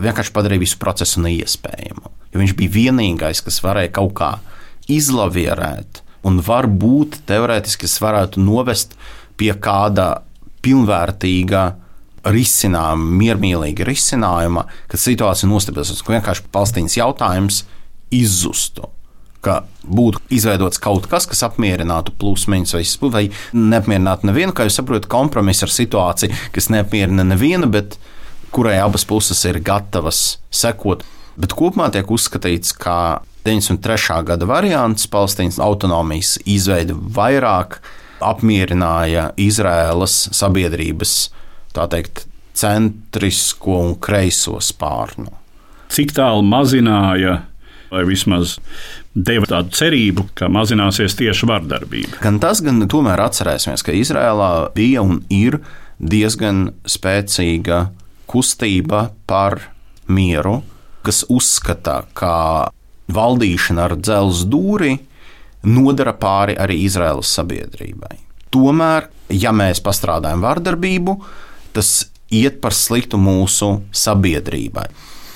vienkārši 0.00 0.34
padarīja 0.36 0.64
visu 0.64 0.78
procesu 0.80 1.22
neiespējamu. 1.24 2.12
Jo 2.30 2.42
viņš 2.42 2.54
bija 2.56 2.76
vienīgais, 2.76 3.42
kas 3.44 3.60
varēja 3.64 3.92
kaut 3.98 4.14
kā 4.20 4.30
izlavierēt, 4.90 6.02
un 6.26 6.40
varbūt 6.44 7.22
teorētiski 7.28 7.88
tas 7.88 8.00
varētu 8.02 8.42
novest 8.44 8.96
pie 9.40 9.52
kāda 9.56 10.22
pilnvērtīga 10.64 11.64
risinājuma, 12.24 13.10
miermīlīga 13.22 13.86
risinājuma, 13.88 14.66
kad 14.90 15.02
situācija 15.02 15.50
nostabilizēsies, 15.50 16.04
ka 16.04 16.16
vienkārši 16.16 16.48
Palestīnas 16.52 16.98
jautājums 17.00 17.64
izzustu 18.14 18.90
ka 19.44 19.62
būtu 19.80 20.20
izveidots 20.36 20.80
kaut 20.82 21.06
kas, 21.10 21.26
kas 21.28 21.42
apmierinātu 21.46 22.12
plūsmiņus 22.20 22.74
vai, 22.76 22.82
vai 23.14 23.22
neapmierinātu 23.56 24.28
nevienu, 24.28 24.54
kā 24.56 24.66
jūs 24.68 24.76
saprotat, 24.80 25.08
kompromisu 25.10 25.66
ar 25.66 25.72
situāciju, 25.74 26.36
kas 26.54 26.68
neapmierina 26.72 27.24
nevienu, 27.24 27.70
bet 27.72 27.96
kurai 28.54 28.76
abas 28.82 29.06
puses 29.08 29.40
ir 29.48 29.60
gatavas 29.64 30.38
sekot. 30.52 31.06
Bet 31.40 31.54
kopumā 31.56 31.88
tiek 31.94 32.10
uzskatīts, 32.12 32.74
ka 32.76 33.22
93. 33.46 34.20
gada 34.28 34.48
variants 34.48 35.08
Palestīnas 35.08 35.60
autonomijas 35.62 36.36
izveide 36.44 36.92
vairāk 36.92 37.78
apmierināja 38.20 39.30
Izraēlas 39.40 40.26
sabiedrības 40.36 41.30
teikt, 41.74 42.24
centrisko 42.56 43.78
un 43.86 43.94
kreiso 44.02 44.58
spārnu. 44.62 45.30
Cik 45.90 46.12
tālu 46.14 46.42
mazināja 46.46 47.40
vai 47.90 48.04
vismaz 48.06 48.58
deva 49.14 49.48
tādu 49.50 49.74
cerību, 49.74 50.28
ka 50.38 50.50
mazināsies 50.52 51.16
tieši 51.18 51.48
vardarbība. 51.50 52.20
Gan 52.22 52.38
tas, 52.42 52.62
gan 52.62 52.82
tomēr 52.90 53.22
atcerēsimies, 53.24 53.82
ka 53.86 53.94
Izrēlā 53.96 54.70
bija 54.76 55.02
un 55.02 55.24
ir 55.34 55.58
diezgan 55.98 56.68
spēcīga 56.86 57.88
kustība 58.30 59.08
par 59.26 59.58
mieru, 60.10 60.60
kas 61.02 61.24
uzskata, 61.32 62.04
ka 62.14 62.70
valdīšana 63.10 63.88
ar 63.88 63.96
dzelzceļa 63.98 64.50
dūri 64.52 64.96
nodara 65.66 66.14
pāri 66.16 66.54
arī 66.60 66.78
Izraēlas 66.86 67.34
sabiedrībai. 67.36 68.14
Tomēr, 68.54 69.10
ja 69.34 69.52
mēs 69.54 69.82
pastrādājam 69.84 70.42
vardarbību, 70.46 71.16
tas 71.76 72.10
iet 72.30 72.60
par 72.62 72.74
sliktu 72.76 73.18
mūsu 73.20 73.80
sabiedrībai. 73.92 74.88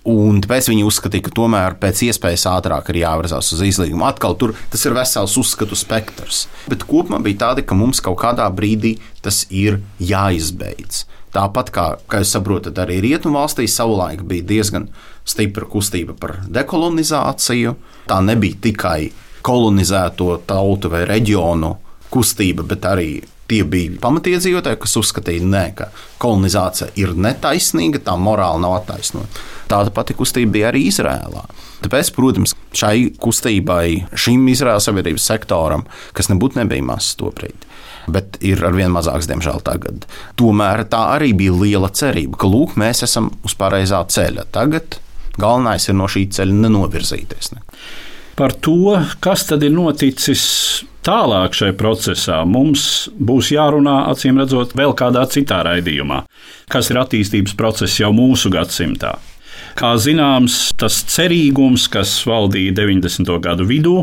Un 0.05 0.43
tāpēc 0.45 0.67
viņi 0.69 0.85
uzskatīja, 0.85 1.25
ka 1.25 1.33
tomēr 1.33 1.79
pēc 1.81 2.03
iespējas 2.11 2.45
ātrāk 2.51 2.91
ir 2.93 3.01
jāvirzās 3.01 3.49
uz 3.57 3.63
izlīgumu. 3.65 4.05
Atkal 4.05 4.37
tur 4.37 4.53
tas 4.73 4.85
ir 4.85 4.93
vesels 4.93 5.39
uzskatu 5.41 5.79
spektrs. 5.81 6.43
Bet 6.69 6.85
kopumā 6.85 7.23
bija 7.25 7.47
tāda, 7.47 7.65
ka 7.65 7.77
mums 7.79 8.05
kaut 8.05 8.19
kādā 8.21 8.45
brīdī 8.53 8.99
tas 9.25 9.47
ir 9.49 9.81
jāizbeidz. 9.97 11.07
Tāpat 11.35 11.73
kā, 11.75 11.87
kā 12.07 12.21
jūs 12.21 12.35
saprotat, 12.37 12.77
arī 12.79 13.01
Rietumvalstīs 13.03 13.75
savulaik 13.75 14.23
bija 14.29 14.45
diezgan 14.53 14.91
stipra 15.27 15.67
kustība 15.67 16.15
par 16.21 16.37
dekolonizāciju. 16.53 17.75
Tā 18.07 18.21
nebija 18.23 18.61
tikai 18.69 18.99
kolonizēto 19.45 20.37
tautu 20.47 20.93
vai 20.93 21.07
reģionu 21.09 21.73
kustība, 22.13 22.63
bet 22.69 22.87
arī 22.87 23.09
Tie 23.51 23.61
bija 23.69 23.99
pamatiedzīvotāji, 24.01 24.81
kas 24.81 24.97
uzskatīja, 24.97 25.45
nē, 25.45 25.65
ka 25.77 25.91
kolonizācija 26.23 26.95
ir 27.01 27.13
netaisnīga, 27.13 28.01
tā 28.07 28.15
morāli 28.17 28.63
nav 28.65 28.79
attaisnota. 28.79 29.43
Tāda 29.69 29.93
pati 29.93 30.17
kustība 30.17 30.55
bija 30.55 30.71
arī 30.71 30.87
Izrēlā. 30.89 31.45
Tāpēc, 31.85 32.11
protams, 32.17 32.55
šai 32.77 33.11
kustībai, 33.21 34.17
šim 34.17 34.49
Izraēlas 34.49 34.89
sabiedrības 34.89 35.29
sektoram, 35.29 35.85
kas 36.17 36.31
nebūtu 36.33 36.63
nebija 36.63 36.87
mazs 36.89 37.19
to 37.21 37.29
brīdi, 37.37 37.69
bet 38.09 38.39
ir 38.45 38.65
arvien 38.65 38.93
mazāks, 38.95 39.29
diemžēl, 39.29 39.61
tagad. 39.67 40.09
Tomēr 40.41 40.87
tā 40.89 41.03
arī 41.19 41.35
bija 41.37 41.57
liela 41.61 41.93
cerība, 41.93 42.41
ka 42.41 42.49
lūk, 42.49 42.79
mēs 42.81 43.05
esam 43.05 43.29
uz 43.45 43.57
pareizā 43.61 44.01
ceļa. 44.09 44.49
Tagad 44.57 44.99
galvenais 45.37 45.89
ir 45.89 45.99
no 45.99 46.09
šī 46.09 46.27
ceļa 46.33 46.61
nenovirzīties. 46.65 47.53
Ne? 47.53 47.65
Par 48.35 48.53
to, 48.53 48.97
kas 49.23 49.47
tad 49.47 49.63
ir 49.63 49.75
noticis 49.75 50.43
Tālāk 51.05 51.53
šajā 51.53 51.75
procesā 51.77 52.39
mums 52.49 53.11
būs 53.13 53.51
jārunā, 53.53 54.07
acīm 54.09 54.39
redzot, 54.41 54.73
vēl 54.73 54.95
kādā 54.97 55.27
citā 55.29 55.59
raidījumā, 55.67 56.23
kas 56.73 56.89
ir 56.89 57.03
attīstības 57.03 57.53
process 57.61 57.99
jau 58.01 58.09
mūsu 58.17 58.49
gadsimtā. 58.55 59.13
Kā 59.77 59.91
zināms, 60.01 60.71
tas 60.79 60.97
cerīgums, 61.11 61.89
kas 61.93 62.15
valdīja 62.31 62.73
90. 62.79 63.35
gadu 63.45 63.67
vidū, 63.69 63.97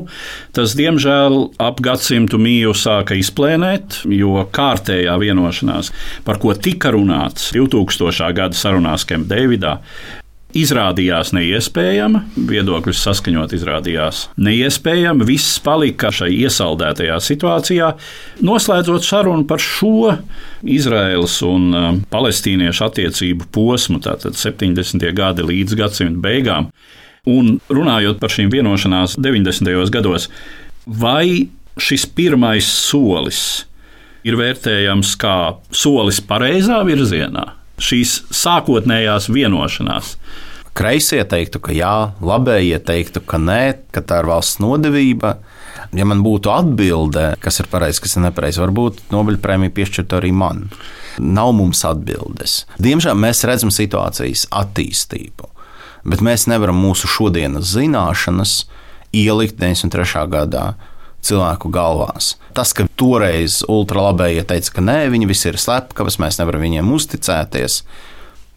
tas 0.53 0.75
diemžēl 0.77 1.37
ap 1.63 1.81
gadsimtu 1.81 2.37
mīju 2.43 2.75
sāka 2.77 3.17
izplēnēt, 3.17 4.01
jo 4.11 4.43
kārtējā 4.53 5.15
vienošanās, 5.23 5.89
par 6.27 6.41
ko 6.43 6.53
tika 6.53 6.91
runāts 6.93 7.49
2000. 7.55 8.29
gada 8.37 8.61
sarunās 8.61 9.07
Kempdeividā, 9.09 9.79
izrādījās 10.57 11.31
neiespējama, 11.35 12.23
viedokļus 12.49 13.01
saskaņot 13.05 13.53
izrādījās 13.55 14.23
neiespējama. 14.41 15.27
Viss 15.27 15.59
palika 15.63 16.11
šai 16.13 16.31
iesaldētajā 16.43 17.17
situācijā, 17.23 17.91
noslēdzot 18.45 19.05
sarunu 19.07 19.45
par 19.49 19.63
šo 19.63 20.15
Izraēlas 20.61 21.37
un 21.47 21.69
um, 21.73 22.01
palestīniešu 22.11 22.85
attiecību 22.87 23.47
posmu, 23.53 24.01
tātad 24.03 24.37
70. 24.39 25.07
gadi 25.17 25.47
līdz 25.47 25.77
gadsimta 25.79 26.21
beigām. 26.23 26.69
Un 27.29 27.57
runājot 27.69 28.19
par 28.21 28.33
šīm 28.33 28.49
vienošanās 28.53 29.19
90. 29.21 29.71
gados, 29.93 30.27
vai 30.85 31.47
šis 31.81 32.07
pirmais 32.17 32.65
solis 32.65 33.41
ir 34.27 34.37
vērtējams 34.37 35.15
kā 35.21 35.37
solis 35.73 36.21
pareizā 36.25 36.81
virzienā? 36.85 37.60
Šīs 37.81 38.15
sākotnējās 38.35 39.29
vienošanās. 39.33 40.15
Kreisie 40.77 41.19
teiktu, 41.27 41.59
ka 41.59 41.73
jā, 41.75 41.95
labējie 42.23 42.77
teiktu, 42.87 43.19
ka 43.27 43.39
nē, 43.41 43.63
ka 43.91 44.03
tā 44.07 44.21
ir 44.21 44.29
valsts 44.29 44.61
nodevība. 44.63 45.35
Ja 45.95 46.05
man 46.07 46.21
būtu 46.23 46.51
atbilde, 46.53 47.33
kas 47.43 47.59
ir 47.59 47.67
pareizi, 47.71 47.99
kas 48.05 48.15
ir 48.15 48.23
nepareizi, 48.23 48.61
varbūt 48.63 49.01
Nobeļa 49.11 49.41
prēmija 49.43 49.73
piešķirtu 49.75 50.15
arī 50.15 50.31
man. 50.35 50.69
Nav 51.19 51.51
mums 51.57 51.83
atbildes. 51.87 52.61
Diemžēl 52.79 53.19
mēs 53.19 53.43
redzam 53.47 53.73
situācijas 53.73 54.45
attīstību, 54.61 55.49
bet 56.07 56.23
mēs 56.23 56.47
nevaram 56.47 56.79
mūsu 56.79 57.09
šodienas 57.11 57.73
zināšanas 57.73 58.55
ielikt 59.11 59.59
93. 59.59 60.23
gadā 60.31 60.65
cilvēku 61.25 61.71
galvās. 61.73 62.35
Tas, 62.57 62.73
ka 62.75 62.87
toreiz 62.99 63.61
ultralabējie 63.69 64.45
teica, 64.49 64.77
ka 64.77 64.85
nē, 64.85 64.97
viņi 65.13 65.29
visi 65.29 65.49
ir 65.51 65.59
slepkavas, 65.61 66.19
mēs 66.21 66.41
nevaram 66.41 66.63
viņiem 66.65 66.89
uzticēties. 66.95 67.81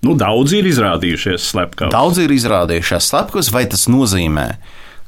Nu, 0.04 0.16
daudzi 0.20 0.60
ir 0.60 0.68
izrādījušies 0.68 1.50
slepkavas. 1.52 1.92
Daudzi 1.94 2.26
ir 2.26 2.34
izrādījušies 2.34 3.12
slepkavas, 3.12 3.52
vai 3.54 3.64
tas 3.72 3.86
nozīmē, 3.92 4.48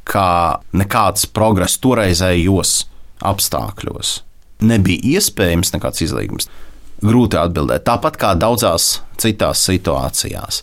ka 0.08 0.28
nekāds 0.76 1.26
progress 1.36 1.80
toreizējos 1.82 2.78
apstākļos 3.26 4.20
nebija 4.64 5.16
iespējams 5.16 5.74
nekāds 5.74 6.04
izlīgums? 6.06 6.48
Grūti 7.04 7.36
atbildēt. 7.36 7.84
Tāpat 7.84 8.16
kā 8.20 8.32
daudzās 8.40 9.02
citās 9.20 9.64
situācijās. 9.68 10.62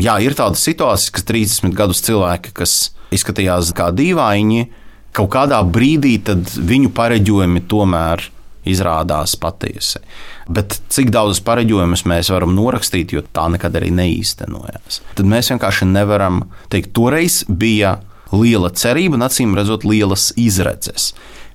Jā, 0.00 0.18
ir 0.22 0.36
tādas 0.38 0.62
situācijas, 0.66 1.12
ka 1.14 1.24
30 1.32 1.74
gadus 1.76 2.02
cilvēki, 2.06 2.52
kas 2.54 2.74
izskatījās 3.14 3.72
kā 3.76 3.88
dīvaini, 3.96 4.68
kaut 5.16 5.32
kādā 5.34 5.60
brīdī 5.66 6.18
viņu 6.56 6.92
pareģojumi 6.96 7.64
tomēr 7.70 8.28
izrādās 8.68 9.36
patiesi. 9.40 10.00
Bet 10.50 10.76
cik 10.92 11.10
daudz 11.14 11.40
pareģojumus 11.46 12.04
mēs 12.10 12.30
varam 12.32 12.52
norakstīt, 12.56 13.14
jo 13.14 13.22
tā 13.24 13.46
nekad 13.54 13.78
arī 13.80 13.90
neīstenojās. 13.96 15.00
Tad 15.16 15.28
mēs 15.30 15.52
vienkārši 15.52 15.88
nevaram 15.88 16.42
teikt, 16.72 16.92
toreiz 16.96 17.42
bija 17.48 17.98
liela 18.34 18.70
cerība 18.70 19.18
un 19.18 19.26
acīm 19.26 19.56
redzot 19.58 19.86
lielas 19.88 20.30
izredzes. 20.38 21.12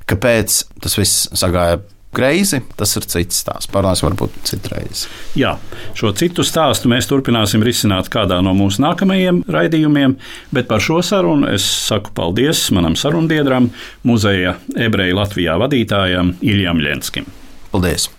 Kāpēc 0.09 0.63
tas 0.83 0.97
viss 0.99 1.29
sagāja 1.33 1.79
greizi, 2.15 2.61
tas 2.79 2.95
ir 2.97 3.07
cits 3.11 3.43
stāsts. 3.43 3.69
Parunāsim 3.71 4.09
varbūt 4.09 4.39
citreiz. 4.47 5.05
Jā, 5.37 5.55
šo 5.97 6.13
citu 6.17 6.45
stāstu 6.47 6.91
mēs 6.91 7.09
turpināsim 7.11 7.63
risināt 7.65 8.09
kādā 8.13 8.41
no 8.45 8.55
mūsu 8.57 8.83
nākamajiem 8.85 9.43
raidījumiem, 9.51 10.17
bet 10.55 10.69
par 10.71 10.83
šo 10.83 11.01
sarunu 11.05 11.51
es 11.53 11.65
saku 11.65 12.13
paldies 12.15 12.67
manam 12.75 12.97
sarunbiedram, 12.99 13.71
muzeja 14.07 14.57
ebreju 14.75 15.19
Latvijā 15.21 15.57
vadītājam 15.61 16.35
Iljam 16.45 16.83
Ļenskim. 16.83 17.27
Paldies! 17.73 18.09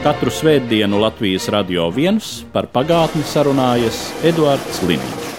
Katru 0.00 0.32
svētdienu 0.32 0.96
Latvijas 1.02 1.50
radio 1.52 1.90
viens 1.92 2.38
par 2.54 2.70
pagātni 2.72 3.20
sarunājas 3.28 4.06
Eduards 4.24 4.80
Liniņš. 4.88 5.29